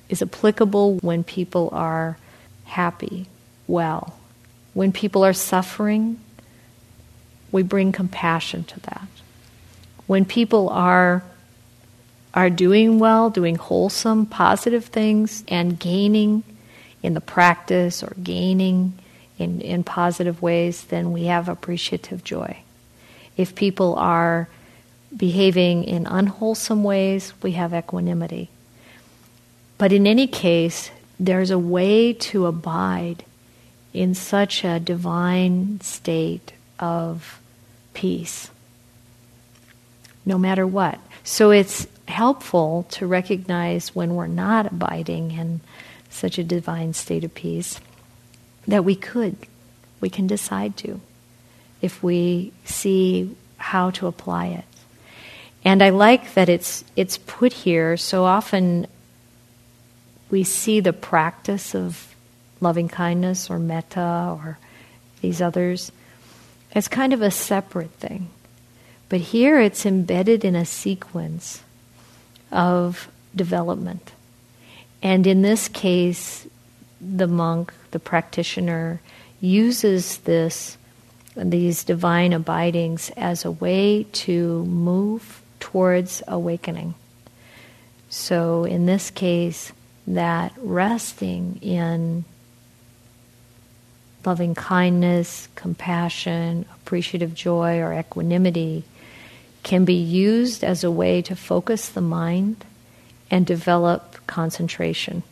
[0.09, 2.17] is applicable when people are
[2.65, 3.27] happy,
[3.67, 4.19] well.
[4.73, 6.19] When people are suffering,
[7.53, 9.07] we bring compassion to that.
[10.07, 11.23] When people are
[12.33, 16.43] are doing well, doing wholesome, positive things, and gaining
[17.03, 18.97] in the practice or gaining
[19.37, 22.57] in, in positive ways, then we have appreciative joy.
[23.37, 24.49] If people are
[25.15, 28.49] behaving in unwholesome ways, we have equanimity.
[29.77, 30.89] But in any case,
[31.19, 33.25] there's a way to abide
[33.93, 37.39] in such a divine state of
[37.93, 38.49] peace,
[40.25, 40.99] no matter what.
[41.23, 45.61] So it's helpful to recognize when we're not abiding in
[46.09, 47.79] such a divine state of peace
[48.67, 49.35] that we could,
[49.99, 50.99] we can decide to,
[51.81, 54.65] if we see how to apply it.
[55.65, 58.85] And I like that it's it's put here so often
[60.29, 62.13] we see the practice of
[62.59, 64.57] loving kindness or metta or
[65.21, 65.91] these others
[66.73, 68.29] as kind of a separate thing.
[69.09, 71.63] But here it's embedded in a sequence
[72.51, 74.11] of development.
[75.01, 76.47] And in this case,
[76.99, 79.01] the monk, the practitioner,
[79.39, 80.77] uses this
[81.35, 86.93] these divine abidings as a way to move towards awakening.
[88.09, 89.71] So in this case,
[90.05, 92.25] that resting in
[94.25, 98.83] loving kindness, compassion, appreciative joy, or equanimity
[99.63, 102.65] can be used as a way to focus the mind
[103.31, 105.23] and develop concentration.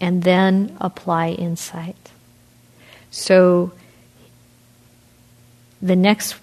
[0.00, 2.10] And then apply insight.
[3.10, 3.72] So
[5.82, 6.36] the next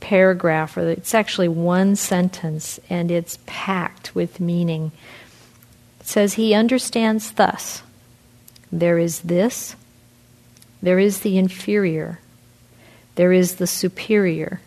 [0.00, 4.92] paragraph, or it's actually one sentence, and it's packed with meaning.
[6.06, 7.82] It says, He understands thus
[8.70, 9.74] there is this
[10.80, 12.20] there is the inferior,
[13.16, 14.60] there is the superior,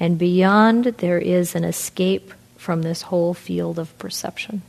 [0.00, 4.62] and beyond there is an escape from this whole field of perception.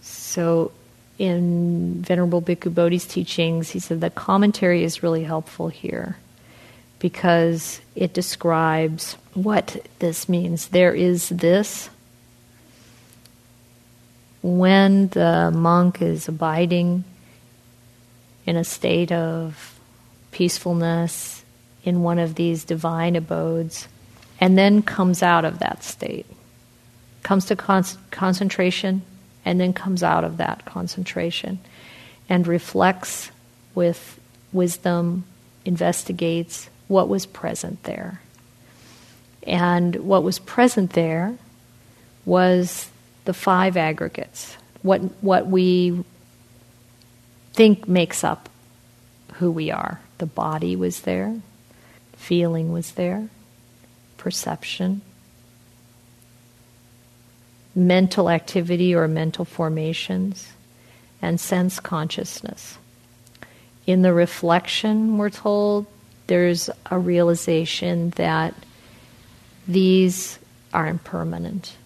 [0.00, 0.72] So,
[1.16, 6.16] in Venerable Bhikkhu Bodhi's teachings, he said the commentary is really helpful here
[6.98, 10.66] because it describes what this means.
[10.68, 11.90] There is this.
[14.56, 17.04] When the monk is abiding
[18.46, 19.78] in a state of
[20.30, 21.44] peacefulness
[21.84, 23.88] in one of these divine abodes,
[24.40, 26.24] and then comes out of that state,
[27.22, 29.02] comes to con- concentration,
[29.44, 31.58] and then comes out of that concentration
[32.30, 33.30] and reflects
[33.74, 34.18] with
[34.50, 35.24] wisdom,
[35.66, 38.22] investigates what was present there.
[39.42, 41.36] And what was present there
[42.24, 42.88] was
[43.28, 46.02] the five aggregates, what, what we
[47.52, 48.48] think makes up
[49.34, 50.00] who we are.
[50.16, 51.38] The body was there,
[52.16, 53.28] feeling was there,
[54.16, 55.02] perception,
[57.74, 60.48] mental activity or mental formations,
[61.20, 62.78] and sense consciousness.
[63.86, 65.84] In the reflection, we're told
[66.28, 68.54] there's a realization that
[69.66, 70.38] these
[70.72, 71.76] are impermanent.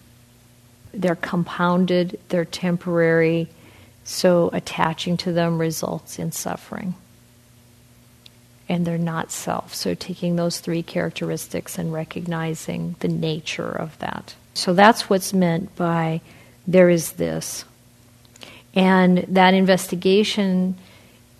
[0.93, 3.49] They're compounded, they're temporary,
[4.03, 6.95] so attaching to them results in suffering.
[8.69, 9.73] And they're not self.
[9.73, 14.35] So taking those three characteristics and recognizing the nature of that.
[14.53, 16.21] So that's what's meant by
[16.67, 17.65] there is this.
[18.75, 20.75] And that investigation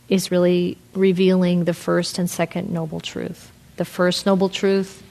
[0.09, 3.51] is really revealing the first and second noble truth.
[3.77, 5.01] The first noble truth,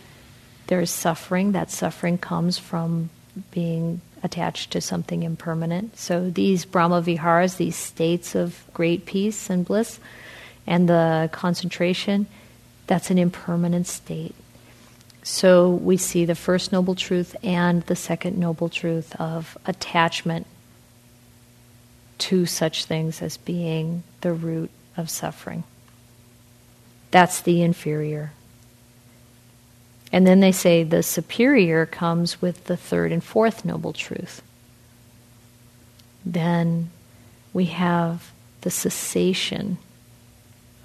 [0.66, 1.53] there is suffering.
[1.53, 3.11] That suffering comes from
[3.51, 5.99] being attached to something impermanent.
[5.99, 9.99] So these Brahma Viharas, these states of great peace and bliss,
[10.66, 12.27] and the concentration,
[12.87, 14.35] that's an impermanent state.
[15.23, 20.47] So we see the first noble truth and the second noble truth of attachment
[22.18, 25.64] to such things as being the root of suffering.
[27.11, 28.33] That's the inferior.
[30.12, 34.42] And then they say the superior comes with the third and fourth noble truth.
[36.24, 36.90] Then
[37.52, 39.78] we have the cessation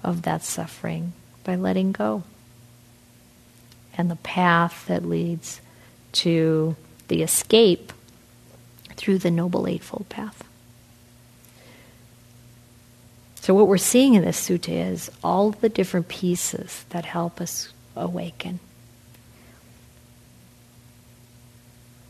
[0.02, 1.12] of that suffering
[1.44, 2.22] by letting go
[3.96, 5.60] and the path that leads
[6.12, 6.76] to
[7.08, 7.92] the escape
[8.96, 10.44] through the Noble Eightfold Path.
[13.36, 17.72] So, what we're seeing in this sutta is all the different pieces that help us
[17.96, 18.60] awaken.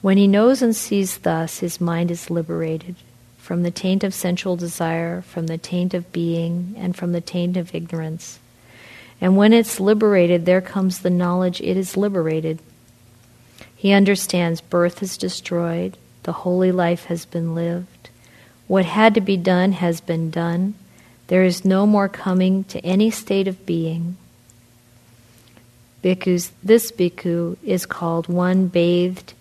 [0.01, 2.97] When he knows and sees thus, his mind is liberated
[3.37, 7.57] from the taint of sensual desire, from the taint of being, and from the taint
[7.57, 8.39] of ignorance.
[9.21, 12.61] And when it's liberated, there comes the knowledge it is liberated.
[13.75, 18.11] He understands birth is destroyed, the holy life has been lived,
[18.67, 20.75] what had to be done has been done,
[21.29, 24.17] there is no more coming to any state of being.
[26.05, 29.33] Bhikkhus, this bhikkhu is called one bathed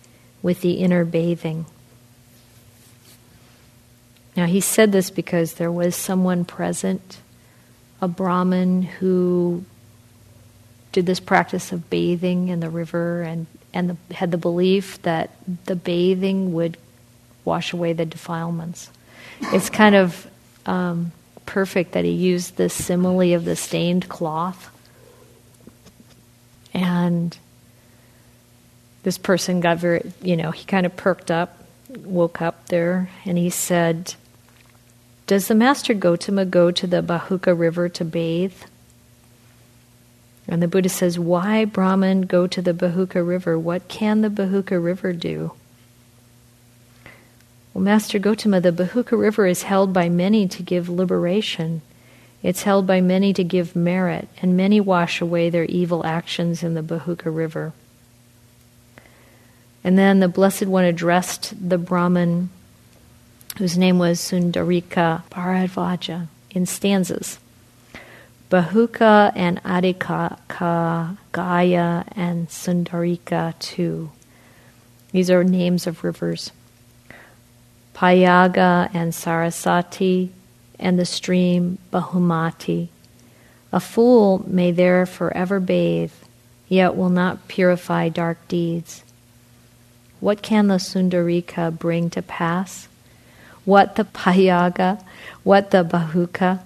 [0.48, 1.66] with the inner bathing.
[4.34, 7.18] Now, he said this because there was someone present
[8.00, 9.66] a Brahmin who
[10.90, 15.36] did this practice of bathing in the river and, and the, had the belief that
[15.66, 16.78] the bathing would
[17.44, 18.88] wash away the defilements.
[19.52, 20.26] It's kind of
[20.64, 21.12] um,
[21.44, 24.70] perfect that he used this simile of the stained cloth.
[26.72, 27.36] And
[29.08, 31.64] this person got very, you know, he kind of perked up,
[32.04, 34.14] woke up there, and he said,
[35.26, 38.52] does the master Gotama go to the Bahuka River to bathe?
[40.46, 43.58] And the Buddha says, Why, Brahman, go to the Bahuka River?
[43.58, 45.52] What can the Bahuka River do?
[47.72, 51.80] Well, Master Gotama, the Bahuka River is held by many to give liberation.
[52.42, 56.74] It's held by many to give merit, and many wash away their evil actions in
[56.74, 57.72] the Bahuka River.
[59.84, 62.50] And then the Blessed One addressed the Brahman
[63.58, 67.38] whose name was Sundarika Bharadvaja, in stanzas.
[68.50, 74.10] Bahuka and Adhika, Gaya and Sundarika too.
[75.10, 76.52] These are names of rivers.
[77.94, 80.30] Payaga and Sarasati
[80.78, 82.88] and the stream Bahumati.
[83.72, 86.12] A fool may there forever bathe,
[86.68, 89.02] yet will not purify dark deeds.
[90.20, 92.88] What can the Sundarika bring to pass?
[93.68, 94.98] what the payaga,
[95.42, 96.60] what the bahuka.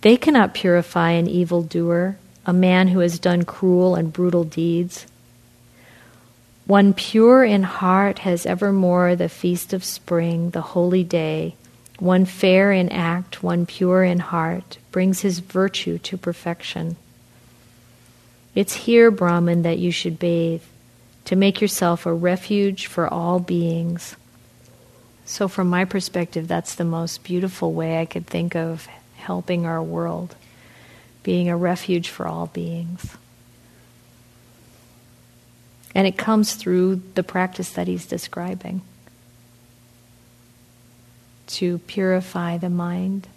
[0.00, 2.16] They cannot purify an evildoer,
[2.46, 5.04] a man who has done cruel and brutal deeds.
[6.64, 11.54] One pure in heart has evermore the feast of spring, the holy day.
[11.98, 16.96] One fair in act, one pure in heart, brings his virtue to perfection.
[18.54, 20.62] It's here, Brahman, that you should bathe,
[21.24, 24.16] to make yourself a refuge for all beings.
[25.24, 29.82] So, from my perspective, that's the most beautiful way I could think of helping our
[29.82, 30.34] world,
[31.22, 33.16] being a refuge for all beings.
[35.94, 38.82] And it comes through the practice that he's describing.
[41.52, 43.28] to purify the mind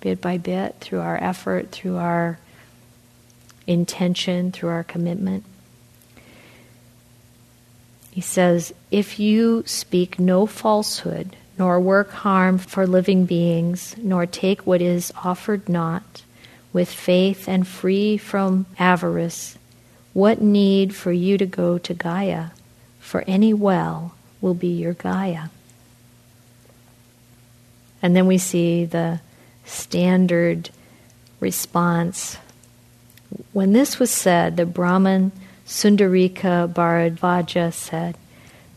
[0.00, 2.38] bit by bit through our effort, through our
[3.66, 5.44] intention, through our commitment.
[8.18, 14.66] He says, If you speak no falsehood, nor work harm for living beings, nor take
[14.66, 16.24] what is offered not,
[16.72, 19.56] with faith and free from avarice,
[20.14, 22.50] what need for you to go to Gaya?
[22.98, 25.50] For any well will be your Gaya.
[28.02, 29.20] And then we see the
[29.64, 30.70] standard
[31.38, 32.36] response.
[33.52, 35.30] When this was said, the Brahman
[35.68, 38.16] Sundarika Bharadvaja said,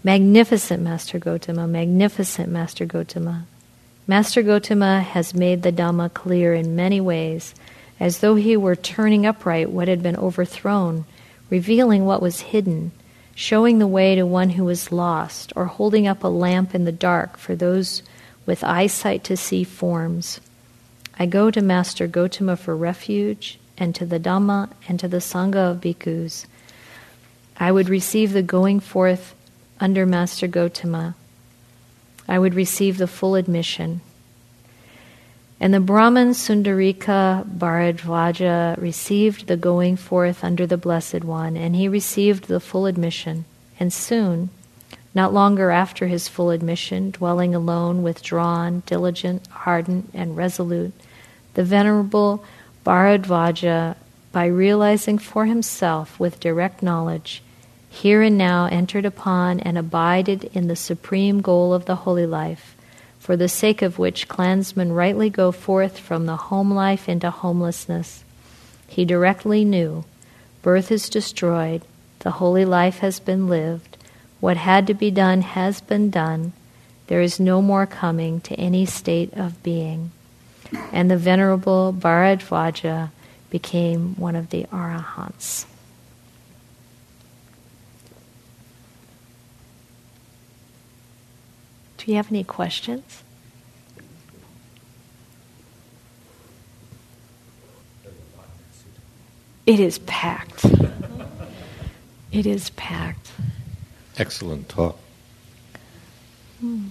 [0.03, 3.43] Magnificent Master Gotama, magnificent Master Gotama.
[4.07, 7.55] Master Gotama has made the Dhamma clear in many ways,
[7.97, 11.05] as though he were turning upright what had been overthrown,
[11.49, 12.91] revealing what was hidden,
[13.33, 16.91] showing the way to one who was lost, or holding up a lamp in the
[16.91, 18.03] dark for those
[18.45, 20.41] with eyesight to see forms.
[21.17, 25.71] I go to Master Gotama for refuge, and to the Dhamma and to the Sangha
[25.71, 26.47] of bhikkhus.
[27.61, 29.35] I would receive the going forth
[29.79, 31.13] under Master Gotama.
[32.27, 34.01] I would receive the full admission.
[35.59, 41.87] And the Brahman Sundarika Bharadvaja received the going forth under the Blessed One, and he
[41.87, 43.45] received the full admission.
[43.79, 44.49] And soon,
[45.13, 50.93] not longer after his full admission, dwelling alone, withdrawn, diligent, ardent, and resolute,
[51.53, 52.43] the Venerable
[52.83, 53.97] Bharadvaja,
[54.31, 57.43] by realizing for himself with direct knowledge,
[57.91, 62.73] here and now entered upon and abided in the supreme goal of the holy life,
[63.19, 68.23] for the sake of which clansmen rightly go forth from the home life into homelessness.
[68.87, 70.05] He directly knew
[70.61, 71.81] birth is destroyed,
[72.19, 73.97] the holy life has been lived,
[74.39, 76.53] what had to be done has been done.
[77.07, 80.11] There is no more coming to any state of being.
[80.93, 83.09] And the Venerable Bharadvaja
[83.49, 85.65] became one of the Arahants.
[92.03, 93.21] Do you have any questions?
[99.67, 100.65] It is packed.
[102.31, 103.31] It is packed.
[104.17, 104.97] Excellent talk.
[106.59, 106.87] Hmm.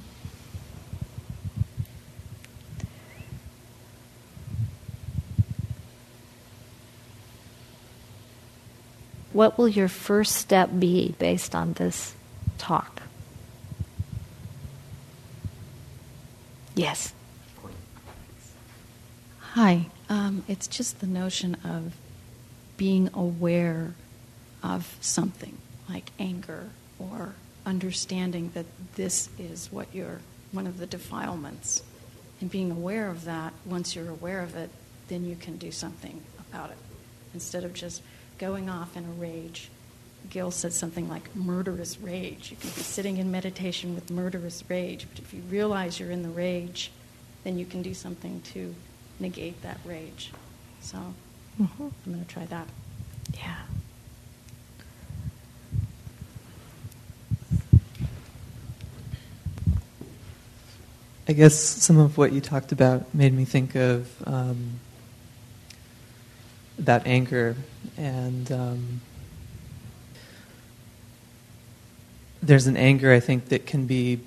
[9.33, 12.15] What will your first step be based on this
[12.59, 13.01] talk?
[16.91, 17.13] Yes.
[19.53, 19.87] Hi.
[20.09, 21.95] Um, it's just the notion of
[22.79, 23.95] being aware
[24.65, 25.57] of something
[25.89, 27.35] like anger or
[27.65, 28.67] understanding that
[28.97, 30.19] this is what you're
[30.51, 31.85] one of the defilements
[32.41, 34.71] and being aware of that once you're aware of it
[35.07, 36.21] then you can do something
[36.51, 36.79] about it
[37.35, 38.03] instead of just
[38.39, 39.69] going off in a rage
[40.29, 42.51] gil said something like murderous rage.
[42.51, 46.23] You can be sitting in meditation with murderous rage but if you realize you're in
[46.23, 46.91] the rage
[47.45, 48.75] then you can do something to
[49.19, 50.31] negate that rage.
[50.81, 50.99] So
[51.61, 51.83] mm-hmm.
[51.83, 52.67] i'm going to try that.
[53.35, 53.57] Yeah.
[61.29, 64.81] I guess some of what you talked about made me think of um,
[66.77, 67.55] that anger
[67.97, 69.01] and um,
[72.43, 74.21] there's an anger I think that can be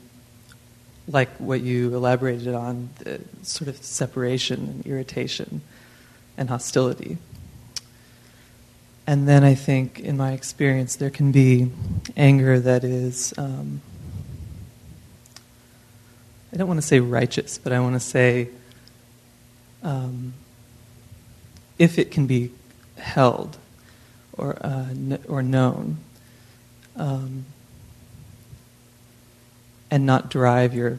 [1.08, 5.62] like what you elaborated on the sort of separation and irritation
[6.38, 7.18] and hostility.
[9.06, 11.70] And then I think, in my experience, there can be
[12.16, 13.82] anger that is um,
[16.54, 18.50] I don't want to say righteous, but I want to say
[19.82, 20.36] um,
[21.80, 22.52] if it can be
[22.96, 23.58] held
[24.34, 24.86] or, uh,
[25.28, 25.98] or known
[26.96, 27.46] um,
[29.94, 30.98] and not drive your,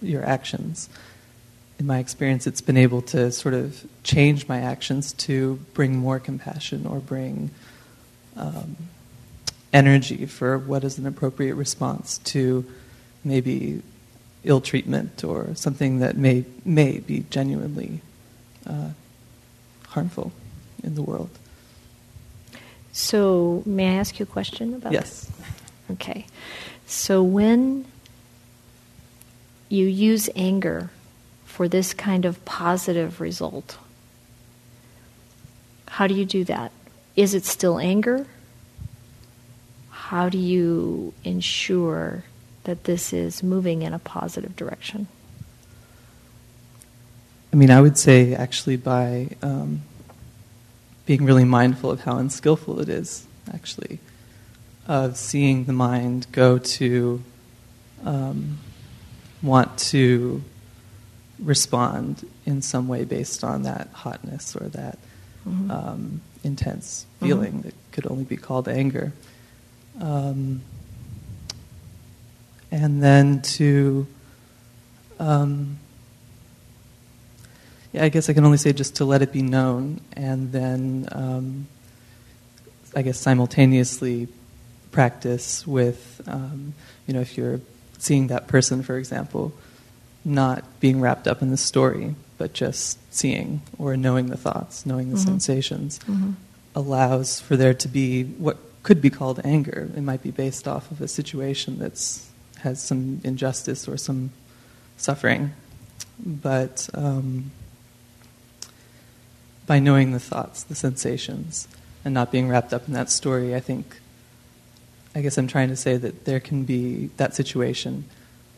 [0.00, 0.88] your actions.
[1.78, 6.18] In my experience, it's been able to sort of change my actions to bring more
[6.18, 7.50] compassion or bring
[8.34, 8.78] um,
[9.74, 12.64] energy for what is an appropriate response to
[13.24, 13.82] maybe
[14.42, 18.00] ill treatment or something that may, may be genuinely
[18.66, 18.88] uh,
[19.88, 20.32] harmful
[20.82, 21.28] in the world.
[22.92, 25.26] So, may I ask you a question about yes.
[25.26, 25.92] That?
[25.92, 26.24] Okay.
[26.90, 27.84] So, when
[29.68, 30.90] you use anger
[31.44, 33.78] for this kind of positive result,
[35.86, 36.72] how do you do that?
[37.14, 38.26] Is it still anger?
[39.90, 42.24] How do you ensure
[42.64, 45.06] that this is moving in a positive direction.
[47.52, 49.82] I mean, I would say actually by um,
[51.06, 53.98] being really mindful of how unskillful it is, actually,
[54.90, 57.22] of seeing the mind go to
[58.04, 58.58] um,
[59.40, 60.42] want to
[61.38, 64.98] respond in some way based on that hotness or that
[65.48, 65.70] mm-hmm.
[65.70, 67.26] um, intense mm-hmm.
[67.26, 67.60] feeling mm-hmm.
[67.60, 69.12] that could only be called anger.
[70.00, 70.60] Um,
[72.72, 74.08] and then to,
[75.20, 75.78] um,
[77.92, 81.08] yeah, I guess I can only say just to let it be known, and then
[81.12, 81.68] um,
[82.96, 84.26] I guess simultaneously
[84.92, 86.74] practice with, um,
[87.06, 87.60] you know, if you're
[87.98, 89.52] seeing that person, for example,
[90.24, 95.10] not being wrapped up in the story, but just seeing or knowing the thoughts, knowing
[95.10, 95.26] the mm-hmm.
[95.26, 96.32] sensations, mm-hmm.
[96.74, 99.90] allows for there to be what could be called anger.
[99.96, 102.26] It might be based off of a situation that's
[102.60, 104.30] has some injustice or some
[104.96, 105.52] suffering,
[106.18, 107.50] but um,
[109.66, 111.68] by knowing the thoughts, the sensations,
[112.04, 114.00] and not being wrapped up in that story, I think.
[115.14, 118.04] I guess I'm trying to say that there can be that situation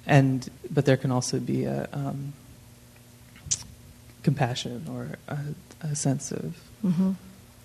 [0.07, 2.33] and but there can also be a um,
[4.23, 5.39] compassion or a,
[5.87, 7.13] a sense of mm-hmm.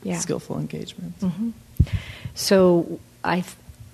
[0.04, 0.18] yeah.
[0.20, 1.20] skillful engagement.
[1.20, 1.50] Mm-hmm.
[2.36, 3.44] So I,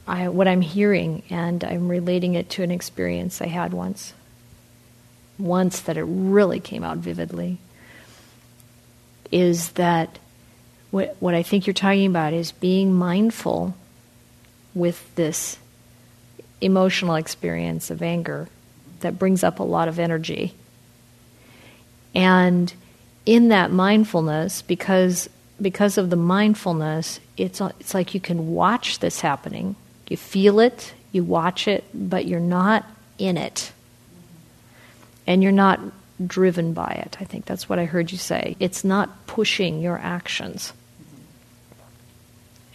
[0.08, 4.14] I, what I'm hearing, and I'm relating it to an experience I had once.
[5.38, 7.58] Once that it really came out vividly.
[9.32, 10.20] Is that
[10.92, 13.76] what, what I think you're talking about is being mindful
[14.74, 15.58] with this
[16.62, 18.48] emotional experience of anger
[19.02, 20.54] that brings up a lot of energy.
[22.16, 22.74] And
[23.26, 25.30] in that mindfulness, because
[25.62, 29.76] because of the mindfulness, it's it's like you can watch this happening.
[30.10, 32.86] You feel it, you watch it, but you're not
[33.18, 33.72] in it.
[35.26, 35.80] And you're not
[36.26, 37.18] driven by it.
[37.20, 38.56] I think that's what I heard you say.
[38.60, 40.74] It's not pushing your actions.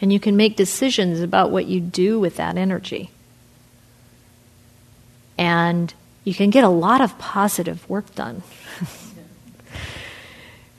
[0.00, 3.10] And you can make decisions about what you do with that energy.
[5.36, 5.92] And
[6.24, 8.42] you can get a lot of positive work done.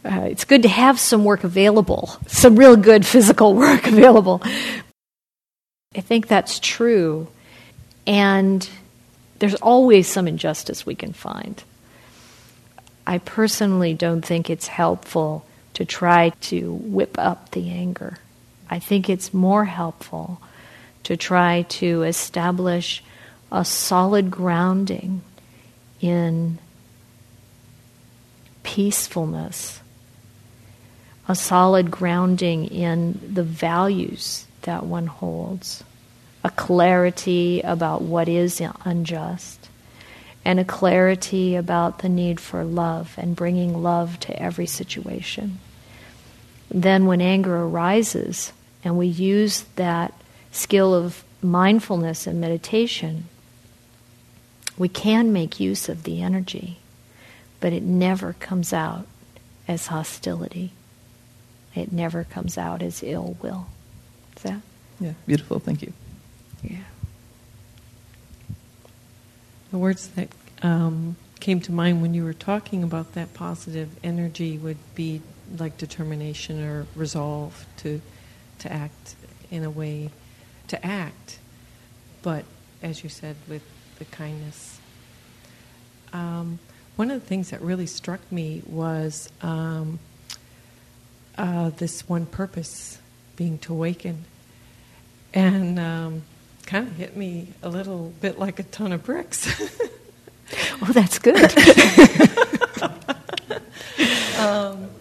[0.05, 4.41] uh, it's good to have some work available, some real good physical work available.
[5.95, 7.27] I think that's true.
[8.05, 8.69] And
[9.39, 11.63] there's always some injustice we can find.
[13.07, 18.19] I personally don't think it's helpful to try to whip up the anger.
[18.69, 20.41] I think it's more helpful
[21.03, 23.03] to try to establish
[23.51, 25.21] a solid grounding
[26.01, 26.59] in
[28.63, 29.81] peacefulness,
[31.27, 35.83] a solid grounding in the values that one holds,
[36.43, 39.69] a clarity about what is unjust,
[40.45, 45.59] and a clarity about the need for love and bringing love to every situation.
[46.71, 48.53] Then, when anger arises,
[48.83, 50.13] and we use that
[50.51, 53.25] skill of mindfulness and meditation
[54.79, 56.79] we can make use of the energy,
[57.59, 59.05] but it never comes out
[59.67, 60.71] as hostility.
[61.75, 63.67] It never comes out as ill will.
[64.37, 64.61] Is that?
[64.99, 65.59] Yeah, beautiful.
[65.59, 65.91] Thank you.
[66.63, 66.77] Yeah.
[69.71, 70.29] The words that
[70.63, 75.21] um, came to mind when you were talking about that positive energy would be
[75.57, 78.01] like determination or resolve to
[78.59, 79.15] to act
[79.51, 80.09] in a way
[80.67, 81.39] to act,
[82.21, 82.45] but
[82.81, 83.63] as you said, with
[83.97, 84.79] the kindness.
[86.13, 86.59] Um,
[86.95, 89.99] one of the things that really struck me was um,
[91.37, 92.99] uh, this one purpose
[93.35, 94.25] being to awaken.
[95.33, 96.23] And um,
[96.65, 99.47] kind of hit me a little bit like a ton of bricks.
[100.81, 101.39] oh, that's good.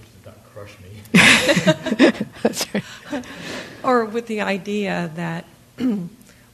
[3.82, 5.44] or with the idea that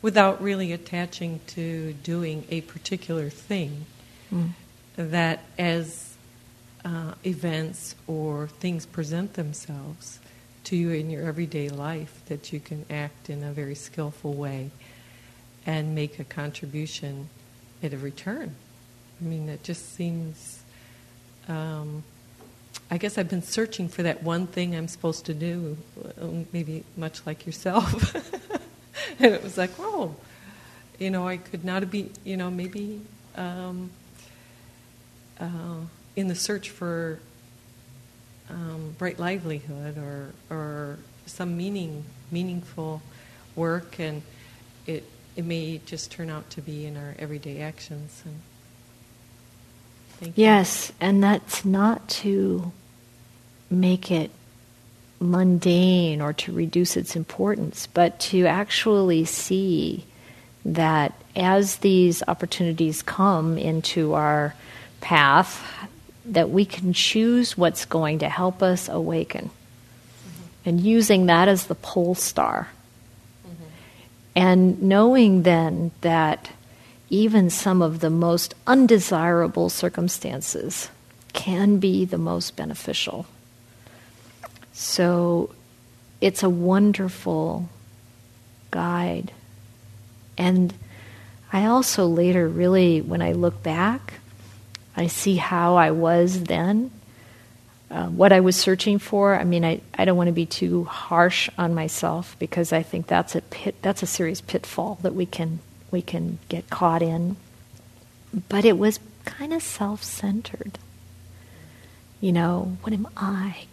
[0.02, 3.86] without really attaching to doing a particular thing.
[4.32, 4.50] Mm.
[4.96, 6.14] That as
[6.84, 10.20] uh, events or things present themselves
[10.64, 14.70] to you in your everyday life, that you can act in a very skillful way
[15.66, 17.28] and make a contribution
[17.82, 18.54] at a return.
[19.20, 20.62] I mean, it just seems.
[21.48, 22.04] Um,
[22.94, 25.76] I guess I've been searching for that one thing I'm supposed to do,
[26.52, 28.14] maybe much like yourself.
[29.18, 30.14] and it was like, oh,
[31.00, 33.00] you know, I could not be, you know, maybe
[33.34, 33.90] um,
[35.40, 35.80] uh,
[36.14, 37.18] in the search for
[38.48, 43.02] um, bright livelihood or or some meaning, meaningful
[43.56, 44.22] work, and
[44.86, 45.02] it
[45.34, 48.22] it may just turn out to be in our everyday actions.
[48.24, 48.40] And
[50.36, 52.72] Yes, and that's not to
[53.74, 54.30] make it
[55.20, 60.04] mundane or to reduce its importance, but to actually see
[60.64, 64.54] that as these opportunities come into our
[65.00, 65.62] path,
[66.24, 69.50] that we can choose what's going to help us awaken.
[69.50, 70.68] Mm-hmm.
[70.68, 72.68] And using that as the pole star.
[73.46, 73.64] Mm-hmm.
[74.34, 76.50] And knowing then that
[77.10, 80.88] even some of the most undesirable circumstances
[81.34, 83.26] can be the most beneficial.
[84.74, 85.54] So
[86.20, 87.68] it's a wonderful
[88.72, 89.30] guide.
[90.36, 90.74] And
[91.52, 94.14] I also later really, when I look back,
[94.96, 96.90] I see how I was then,
[97.88, 99.36] uh, what I was searching for.
[99.36, 103.06] I mean, I, I don't want to be too harsh on myself because I think
[103.06, 105.60] that's a pit, that's a serious pitfall that we can
[105.92, 107.36] we can get caught in.
[108.48, 110.78] But it was kind of self-centered.
[112.20, 113.66] You know, what am I?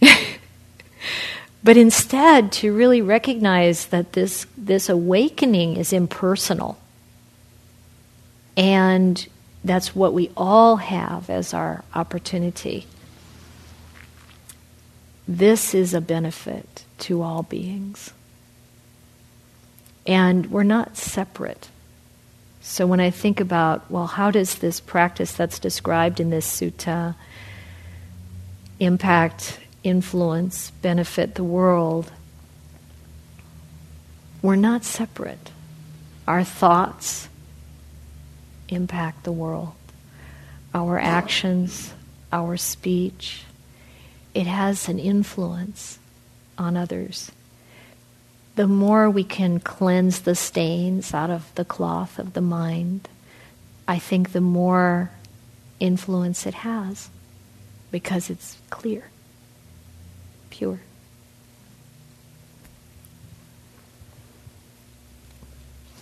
[1.64, 6.78] but instead to really recognize that this this awakening is impersonal.
[8.56, 9.26] And
[9.62, 12.86] that's what we all have as our opportunity.
[15.26, 18.12] This is a benefit to all beings.
[20.06, 21.68] And we're not separate.
[22.62, 27.14] So when I think about, well, how does this practice that's described in this sutta
[28.80, 32.12] impact, influence, benefit the world?
[34.42, 35.50] We're not separate.
[36.26, 37.28] Our thoughts
[38.68, 39.74] impact the world.
[40.74, 41.92] Our actions,
[42.32, 43.44] our speech,
[44.34, 45.98] it has an influence
[46.56, 47.32] on others.
[48.56, 53.08] The more we can cleanse the stains out of the cloth of the mind,
[53.86, 55.10] I think the more
[55.80, 57.08] influence it has
[57.90, 59.04] because it's clear,
[60.58, 60.80] pure.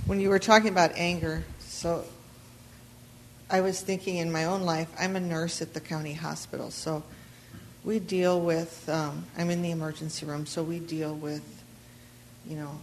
[0.06, 2.04] When you were talking about anger, so
[3.50, 7.02] I was thinking in my own life, I'm a nurse at the county hospital, so
[7.84, 11.44] we deal with, um, I'm in the emergency room, so we deal with,
[12.48, 12.80] you know,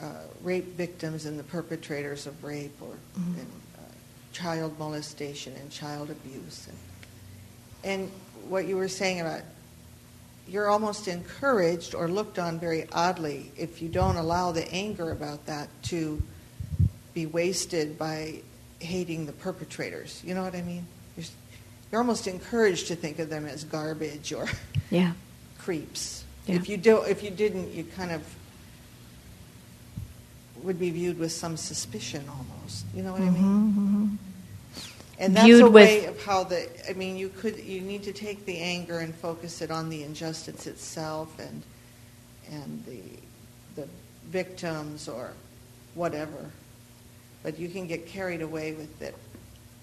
[0.00, 3.40] uh, rape victims and the perpetrators of rape or mm-hmm.
[3.40, 3.92] and, uh,
[4.32, 6.66] child molestation and child abuse.
[7.84, 8.10] And, and
[8.48, 9.42] what you were saying about
[10.46, 15.46] you're almost encouraged or looked on very oddly if you don't allow the anger about
[15.46, 16.22] that to
[17.14, 18.40] be wasted by
[18.80, 20.20] hating the perpetrators.
[20.24, 20.86] You know what I mean?
[21.16, 21.26] You're,
[21.90, 24.46] you're almost encouraged to think of them as garbage or
[24.90, 25.12] yeah.
[25.58, 26.24] creeps.
[26.46, 26.56] Yeah.
[26.56, 28.22] If you do, if you didn't, you kind of
[30.62, 32.84] would be viewed with some suspicion almost.
[32.94, 33.72] You know what mm-hmm, I mean?
[33.72, 34.16] Mm-hmm.
[35.18, 36.68] And that's a way of how the.
[36.88, 40.02] I mean, you could you need to take the anger and focus it on the
[40.02, 41.62] injustice itself and
[42.50, 43.88] and the the
[44.30, 45.32] victims or
[45.94, 46.50] whatever
[47.44, 49.14] but you can get carried away with it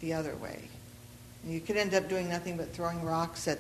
[0.01, 0.59] the other way.
[1.43, 3.59] And you could end up doing nothing but throwing rocks at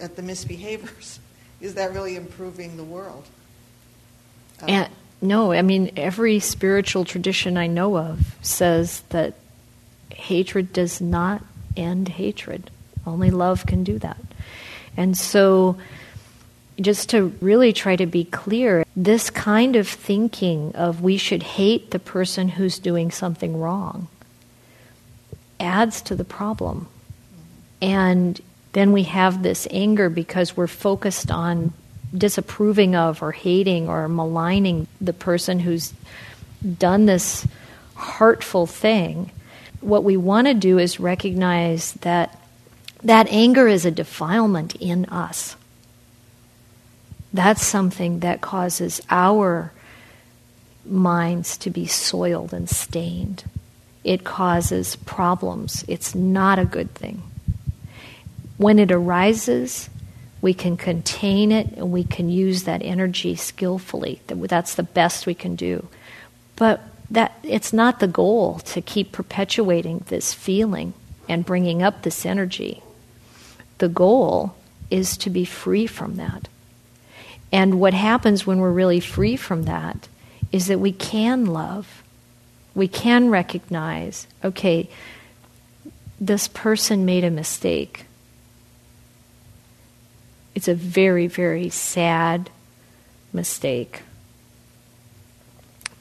[0.00, 1.20] at the misbehaviors.
[1.60, 3.24] Is that really improving the world?
[4.66, 4.90] And,
[5.22, 9.34] no, I mean every spiritual tradition I know of says that
[10.14, 11.42] hatred does not
[11.76, 12.70] end hatred.
[13.06, 14.20] Only love can do that.
[14.96, 15.76] And so
[16.80, 21.90] just to really try to be clear, this kind of thinking of we should hate
[21.90, 24.08] the person who's doing something wrong
[25.60, 26.88] adds to the problem.
[27.80, 28.40] And
[28.72, 31.72] then we have this anger because we're focused on
[32.16, 35.92] disapproving of or hating or maligning the person who's
[36.78, 37.46] done this
[37.94, 39.30] hurtful thing.
[39.84, 42.38] What we want to do is recognize that
[43.02, 45.56] that anger is a defilement in us
[47.34, 49.72] that's something that causes our
[50.86, 53.42] minds to be soiled and stained.
[54.04, 55.84] It causes problems.
[55.88, 57.24] It's not a good thing.
[58.56, 59.90] When it arises,
[60.40, 64.20] we can contain it and we can use that energy skillfully.
[64.28, 65.88] That's the best we can do.
[66.54, 66.82] But
[67.14, 70.94] that it's not the goal to keep perpetuating this feeling
[71.28, 72.82] and bringing up this energy.
[73.78, 74.54] The goal
[74.90, 76.48] is to be free from that.
[77.52, 80.08] And what happens when we're really free from that
[80.52, 82.02] is that we can love.
[82.74, 84.88] We can recognize, okay,
[86.20, 88.06] this person made a mistake.
[90.54, 92.50] It's a very, very sad
[93.32, 94.02] mistake.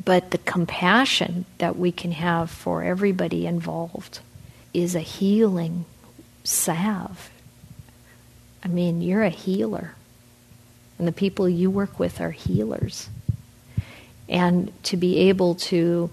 [0.05, 4.19] But the compassion that we can have for everybody involved
[4.73, 5.85] is a healing
[6.43, 7.29] salve.
[8.63, 9.95] I mean, you're a healer.
[10.99, 13.09] And the people you work with are healers.
[14.27, 16.09] And to be able to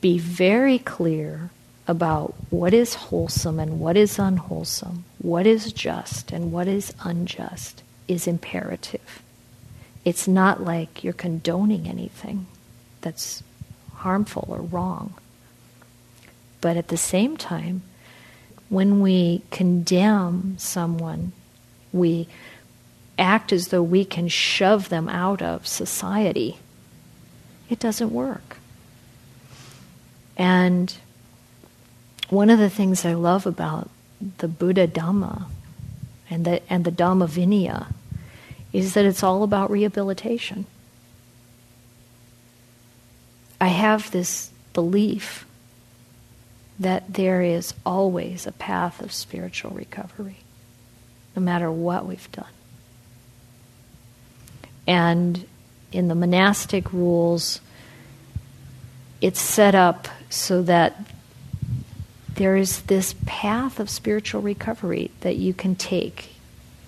[0.00, 1.50] be very clear
[1.88, 7.82] about what is wholesome and what is unwholesome, what is just and what is unjust,
[8.08, 9.22] is imperative.
[10.04, 12.46] It's not like you're condoning anything
[13.06, 13.44] that's
[13.94, 15.14] harmful or wrong.
[16.60, 17.82] But at the same time,
[18.68, 21.30] when we condemn someone,
[21.92, 22.26] we
[23.16, 26.58] act as though we can shove them out of society.
[27.70, 28.56] It doesn't work.
[30.36, 30.92] And
[32.28, 33.88] one of the things I love about
[34.38, 35.44] the Buddha Dhamma
[36.28, 37.86] and the, and the Dhamma Vinaya
[38.72, 40.66] is that it's all about rehabilitation.
[43.60, 45.46] I have this belief
[46.78, 50.36] that there is always a path of spiritual recovery,
[51.34, 52.44] no matter what we've done.
[54.86, 55.46] And
[55.90, 57.60] in the monastic rules,
[59.20, 60.96] it's set up so that
[62.34, 66.34] there is this path of spiritual recovery that you can take.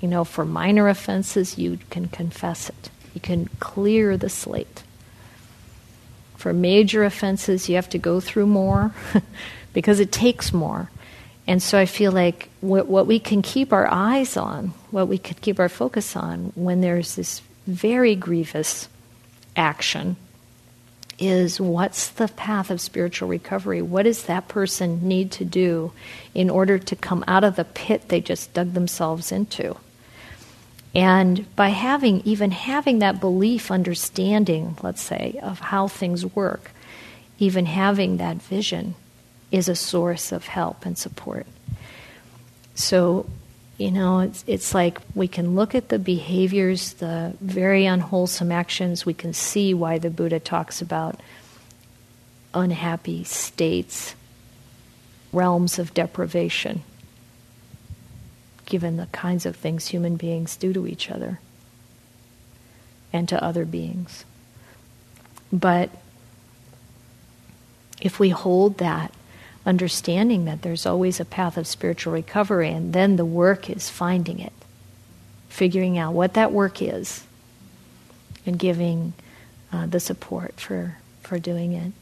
[0.00, 4.82] You know, for minor offenses, you can confess it, you can clear the slate.
[6.38, 8.94] For major offenses, you have to go through more
[9.74, 10.90] because it takes more.
[11.46, 15.18] And so I feel like what, what we can keep our eyes on, what we
[15.18, 18.88] could keep our focus on when there's this very grievous
[19.56, 20.16] action
[21.18, 23.82] is what's the path of spiritual recovery?
[23.82, 25.92] What does that person need to do
[26.34, 29.76] in order to come out of the pit they just dug themselves into?
[30.94, 36.70] And by having, even having that belief, understanding, let's say, of how things work,
[37.38, 38.94] even having that vision
[39.50, 41.46] is a source of help and support.
[42.74, 43.26] So,
[43.76, 49.06] you know, it's, it's like we can look at the behaviors, the very unwholesome actions.
[49.06, 51.20] We can see why the Buddha talks about
[52.54, 54.14] unhappy states,
[55.32, 56.82] realms of deprivation,
[58.68, 61.40] given the kinds of things human beings do to each other
[63.12, 64.24] and to other beings.
[65.50, 65.90] But
[68.00, 69.12] if we hold that
[69.64, 74.38] understanding that there's always a path of spiritual recovery, and then the work is finding
[74.38, 74.52] it,
[75.48, 77.24] figuring out what that work is,
[78.44, 79.14] and giving
[79.72, 81.92] uh, the support for, for doing it.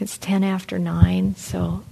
[0.00, 1.84] It's 10 after 9, so.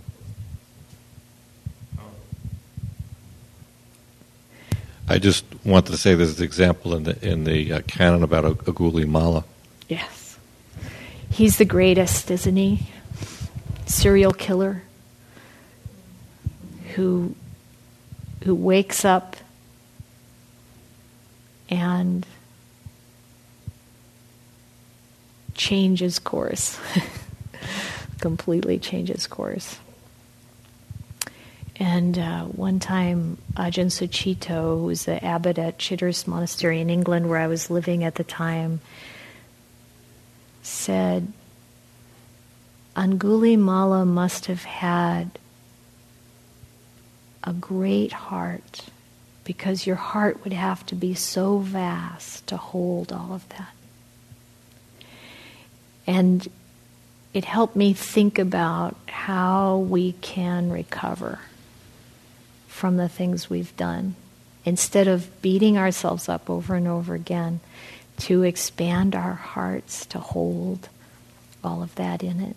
[5.11, 8.45] I just wanted to say there's an example in the, in the uh, canon about
[8.45, 9.45] Angulimala.
[9.89, 10.39] Yes.
[11.31, 12.87] He's the greatest, isn't he?
[13.87, 14.83] Serial killer
[16.95, 17.35] who
[18.45, 19.37] who wakes up
[21.71, 22.27] and
[25.55, 26.79] changes course.
[28.21, 29.79] Completely changes course.
[31.81, 37.29] And uh, one time, Ajahn Sucitto, who was the abbot at Chithurst Monastery in England,
[37.29, 38.81] where I was living at the time,
[40.63, 41.33] said,
[42.97, 45.39] Angulimala must have had
[47.45, 48.87] a great heart
[49.45, 53.73] because your heart would have to be so vast to hold all of that.
[56.09, 56.47] And
[57.33, 61.39] it helped me think about how we can recover
[62.79, 64.15] from the things we've done
[64.65, 67.59] instead of beating ourselves up over and over again
[68.17, 70.89] to expand our hearts to hold
[71.65, 72.57] all of that in it.